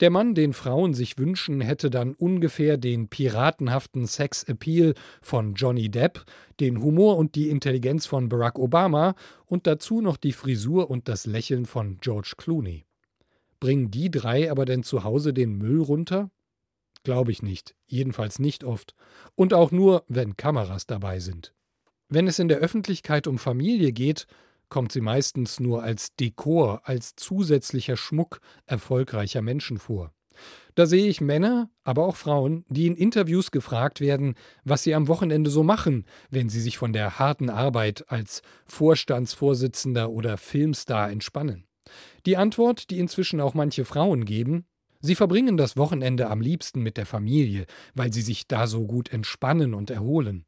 Der 0.00 0.10
Mann, 0.10 0.34
den 0.34 0.52
Frauen 0.52 0.94
sich 0.94 1.18
wünschen, 1.18 1.60
hätte 1.60 1.90
dann 1.90 2.14
ungefähr 2.14 2.76
den 2.76 3.08
piratenhaften 3.08 4.06
Sex-Appeal 4.06 4.94
von 5.22 5.54
Johnny 5.54 5.88
Depp, 5.88 6.24
den 6.60 6.82
Humor 6.82 7.16
und 7.16 7.34
die 7.34 7.48
Intelligenz 7.48 8.06
von 8.06 8.28
Barack 8.28 8.58
Obama 8.58 9.14
und 9.46 9.66
dazu 9.66 10.00
noch 10.00 10.16
die 10.16 10.32
Frisur 10.32 10.90
und 10.90 11.08
das 11.08 11.26
Lächeln 11.26 11.66
von 11.66 11.98
George 12.00 12.34
Clooney. 12.36 12.84
Bringen 13.58 13.90
die 13.90 14.10
drei 14.10 14.50
aber 14.50 14.66
denn 14.66 14.82
zu 14.82 15.02
Hause 15.02 15.32
den 15.32 15.56
Müll 15.56 15.80
runter? 15.80 16.30
Glaube 17.06 17.30
ich 17.30 17.40
nicht, 17.40 17.76
jedenfalls 17.86 18.40
nicht 18.40 18.64
oft. 18.64 18.96
Und 19.36 19.54
auch 19.54 19.70
nur, 19.70 20.02
wenn 20.08 20.36
Kameras 20.36 20.86
dabei 20.86 21.20
sind. 21.20 21.54
Wenn 22.08 22.26
es 22.26 22.40
in 22.40 22.48
der 22.48 22.58
Öffentlichkeit 22.58 23.28
um 23.28 23.38
Familie 23.38 23.92
geht, 23.92 24.26
kommt 24.70 24.90
sie 24.90 25.00
meistens 25.00 25.60
nur 25.60 25.84
als 25.84 26.16
Dekor, 26.16 26.80
als 26.82 27.14
zusätzlicher 27.14 27.96
Schmuck 27.96 28.40
erfolgreicher 28.66 29.40
Menschen 29.40 29.78
vor. 29.78 30.10
Da 30.74 30.86
sehe 30.86 31.06
ich 31.06 31.20
Männer, 31.20 31.70
aber 31.84 32.06
auch 32.06 32.16
Frauen, 32.16 32.64
die 32.70 32.88
in 32.88 32.96
Interviews 32.96 33.52
gefragt 33.52 34.00
werden, 34.00 34.34
was 34.64 34.82
sie 34.82 34.92
am 34.92 35.06
Wochenende 35.06 35.48
so 35.48 35.62
machen, 35.62 36.06
wenn 36.30 36.48
sie 36.48 36.60
sich 36.60 36.76
von 36.76 36.92
der 36.92 37.20
harten 37.20 37.50
Arbeit 37.50 38.10
als 38.10 38.42
Vorstandsvorsitzender 38.64 40.10
oder 40.10 40.38
Filmstar 40.38 41.12
entspannen. 41.12 41.68
Die 42.26 42.36
Antwort, 42.36 42.90
die 42.90 42.98
inzwischen 42.98 43.40
auch 43.40 43.54
manche 43.54 43.84
Frauen 43.84 44.24
geben, 44.24 44.66
sie 45.00 45.14
verbringen 45.14 45.56
das 45.56 45.76
Wochenende 45.76 46.28
am 46.28 46.40
liebsten 46.40 46.82
mit 46.82 46.96
der 46.96 47.06
Familie, 47.06 47.66
weil 47.94 48.12
sie 48.12 48.22
sich 48.22 48.46
da 48.48 48.66
so 48.66 48.86
gut 48.86 49.12
entspannen 49.12 49.74
und 49.74 49.90
erholen. 49.90 50.44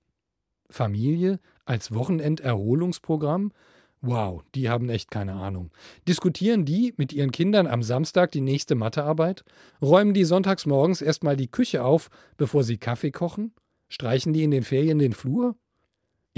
Familie 0.71 1.41
als 1.65 1.95
Wochenenderholungsprogramm? 1.95 3.53
Wow, 4.01 4.45
die 4.55 4.69
haben 4.69 4.91
echt 4.91 5.11
keine 5.11 5.35
Ahnung. 5.35 5.73
Diskutieren 6.07 6.65
die 6.65 6.95
mit 6.97 7.13
ihren 7.13 7.33
Kindern 7.33 7.67
am 7.67 7.83
Samstag 7.83 8.31
die 8.31 8.41
nächste 8.41 8.75
Mathearbeit? 8.77 9.45
Räumen 9.83 10.15
die 10.15 10.25
sonntags 10.25 10.67
morgens 10.67 11.03
erstmal 11.03 11.37
die 11.37 11.51
Küche 11.51 11.83
auf, 11.83 12.09
bevor 12.37 12.63
sie 12.63 12.79
Kaffee 12.79 13.11
kochen? 13.11 13.53
Streichen 13.89 14.33
die 14.33 14.45
in 14.45 14.51
den 14.53 14.63
Ferien 14.63 14.99
den 14.99 15.15
Flur? 15.15 15.57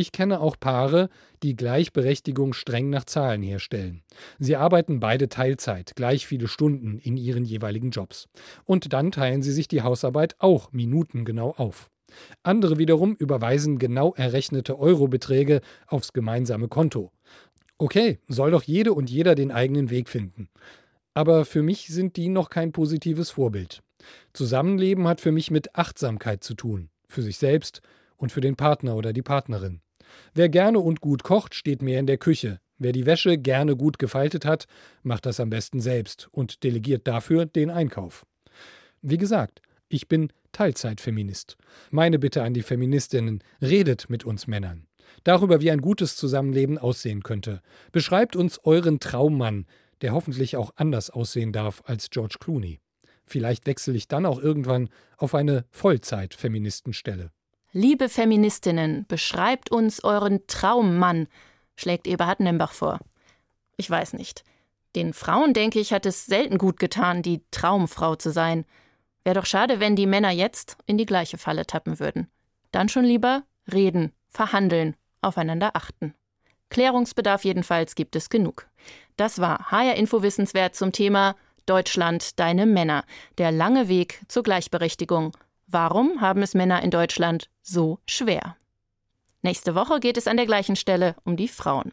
Ich 0.01 0.13
kenne 0.13 0.41
auch 0.41 0.57
Paare, 0.59 1.11
die 1.43 1.55
Gleichberechtigung 1.55 2.55
streng 2.55 2.89
nach 2.89 3.05
Zahlen 3.05 3.43
herstellen. 3.43 4.01
Sie 4.39 4.57
arbeiten 4.57 4.99
beide 4.99 5.29
Teilzeit, 5.29 5.93
gleich 5.95 6.27
viele 6.27 6.49
Stunden 6.49 6.99
in 6.99 7.19
ihren 7.19 7.45
jeweiligen 7.45 7.91
Jobs. 7.91 8.27
Und 8.65 8.95
dann 8.95 9.13
teilen 9.13 9.43
sie 9.43 9.53
sich 9.53 9.69
die 9.69 9.83
Hausarbeit 9.83 10.37
auch 10.39 10.73
minutengenau 10.73 11.51
auf. 11.51 11.91
Andere 12.43 12.79
wiederum 12.79 13.15
überweisen 13.15 13.79
genau 13.79 14.15
errechnete 14.15 14.79
Eurobeträge 14.79 15.61
aufs 15.87 16.15
gemeinsame 16.15 16.69
Konto. 16.69 17.13
Okay, 17.77 18.21
soll 18.27 18.53
doch 18.53 18.63
jede 18.63 18.95
und 18.95 19.11
jeder 19.11 19.35
den 19.35 19.53
eigenen 19.53 19.91
Weg 19.91 20.09
finden. 20.09 20.49
Aber 21.13 21.45
für 21.45 21.63
mich 21.63 21.89
sind 21.89 22.17
die 22.17 22.31
noch 22.31 22.49
kein 22.49 22.73
positives 22.73 23.29
Vorbild. 23.29 23.83
Zusammenleben 24.33 25.07
hat 25.07 25.21
für 25.21 25.31
mich 25.31 25.51
mit 25.51 25.77
Achtsamkeit 25.77 26.43
zu 26.43 26.55
tun, 26.55 26.89
für 27.07 27.21
sich 27.21 27.37
selbst 27.37 27.83
und 28.17 28.33
für 28.33 28.41
den 28.41 28.57
Partner 28.57 28.97
oder 28.97 29.13
die 29.13 29.21
Partnerin. 29.21 29.83
Wer 30.35 30.49
gerne 30.49 30.81
und 30.81 31.01
gut 31.01 31.23
kocht, 31.23 31.55
steht 31.55 31.83
mehr 31.83 32.01
in 32.01 32.07
der 32.07 32.19
Küche. 32.19 32.61
Wer 32.79 32.93
die 32.93 33.07
Wäsche 33.07 33.37
gerne 33.37 33.77
gut 33.77 33.99
gefaltet 33.99 34.45
hat, 34.45 34.67
macht 35.03 35.27
das 35.27 35.39
am 35.39 35.51
besten 35.51 35.81
selbst 35.81 36.29
und 36.33 36.63
delegiert 36.63 37.07
dafür 37.07 37.45
den 37.45 37.71
Einkauf. 37.71 38.25
Wie 39.03 39.19
gesagt, 39.19 39.61
ich 39.89 40.09
bin 40.09 40.33
Teilzeitfeminist. 40.53 41.57
Meine 41.91 42.19
Bitte 42.19 42.43
an 42.43 42.55
die 42.55 42.63
Feministinnen, 42.63 43.43
redet 43.61 44.09
mit 44.09 44.25
uns 44.25 44.47
Männern. 44.47 44.87
Darüber, 45.25 45.61
wie 45.61 45.71
ein 45.71 45.81
gutes 45.81 46.17
Zusammenleben 46.17 46.79
aussehen 46.79 47.23
könnte. 47.23 47.61
Beschreibt 47.93 48.37
uns 48.37 48.59
euren 48.65 49.01
Traummann, 49.01 49.67
der 50.01 50.13
hoffentlich 50.13 50.57
auch 50.57 50.73
anders 50.77 51.11
aussehen 51.11 51.53
darf 51.53 51.83
als 51.85 52.11
George 52.11 52.37
Clooney. 52.41 52.81
Vielleicht 53.27 53.67
wechsle 53.67 53.95
ich 53.95 54.09
dann 54.09 54.27
auch 54.27 54.41
irgendwann 54.41 54.89
auf 55.17 55.35
eine 55.35 55.65
Vollzeit-Feministenstelle. 55.71 57.31
Liebe 57.73 58.09
Feministinnen, 58.09 59.07
beschreibt 59.07 59.71
uns 59.71 60.03
euren 60.03 60.45
Traummann, 60.49 61.29
schlägt 61.77 62.09
Eberhard 62.09 62.41
Nembach 62.41 62.73
vor. 62.73 62.99
Ich 63.77 63.89
weiß 63.89 64.15
nicht. 64.15 64.43
Den 64.97 65.13
Frauen, 65.13 65.55
denke 65.55 65.79
ich, 65.79 65.93
hat 65.93 66.05
es 66.05 66.27
selten 66.27 66.59
gut 66.59 66.81
getan, 66.81 67.23
die 67.23 67.45
Traumfrau 67.53 68.17
zu 68.17 68.33
sein. 68.33 68.65
Wäre 69.23 69.35
doch 69.39 69.47
schade, 69.47 69.79
wenn 69.79 69.95
die 69.95 70.07
Männer 70.07 70.31
jetzt 70.31 70.79
in 70.87 70.99
die 70.99 71.07
gleiche 71.07 71.39
Falle 71.39 71.65
tappen 71.65 72.01
würden. 72.01 72.29
Dann 72.73 72.89
schon 72.89 73.05
lieber 73.05 73.45
reden, 73.73 74.13
verhandeln, 74.31 74.97
aufeinander 75.21 75.77
achten. 75.77 76.15
Klärungsbedarf 76.71 77.45
jedenfalls 77.45 77.95
gibt 77.95 78.17
es 78.17 78.31
genug. 78.31 78.67
Das 79.17 79.39
war 79.39 79.71
HR 79.71 79.95
Info 79.95 80.23
Wissenswert 80.23 80.75
zum 80.75 80.91
Thema 80.91 81.37
Deutschland, 81.67 82.41
deine 82.41 82.67
Männer. 82.67 83.05
Der 83.39 83.53
lange 83.53 83.87
Weg 83.87 84.23
zur 84.27 84.43
Gleichberechtigung. 84.43 85.37
Warum 85.73 86.21
haben 86.21 86.43
es 86.43 86.55
Männer 86.55 86.83
in 86.83 86.91
Deutschland 86.91 87.49
so 87.63 88.01
schwer? 88.05 88.57
Nächste 89.43 89.77
Woche 89.77 90.01
geht 90.01 90.17
es 90.17 90.27
an 90.27 90.37
der 90.37 90.47
gleichen 90.47 90.75
Stelle 90.75 91.15
um 91.25 91.37
die 91.37 91.47
Frauen. 91.47 91.93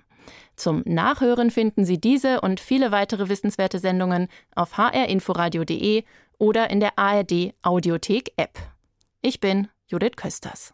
Zum 0.55 0.81
Nachhören 0.85 1.51
finden 1.51 1.85
Sie 1.85 2.01
diese 2.01 2.41
und 2.41 2.59
viele 2.59 2.91
weitere 2.91 3.29
wissenswerte 3.29 3.77
Sendungen 3.77 4.29
auf 4.55 4.77
hrinforadio.de 4.77 6.03
oder 6.39 6.71
in 6.71 6.79
der 6.79 6.97
ARD 6.97 7.53
Audiothek 7.61 8.33
App. 8.35 8.57
Ich 9.21 9.39
bin 9.39 9.67
Judith 9.85 10.15
Kösters. 10.15 10.73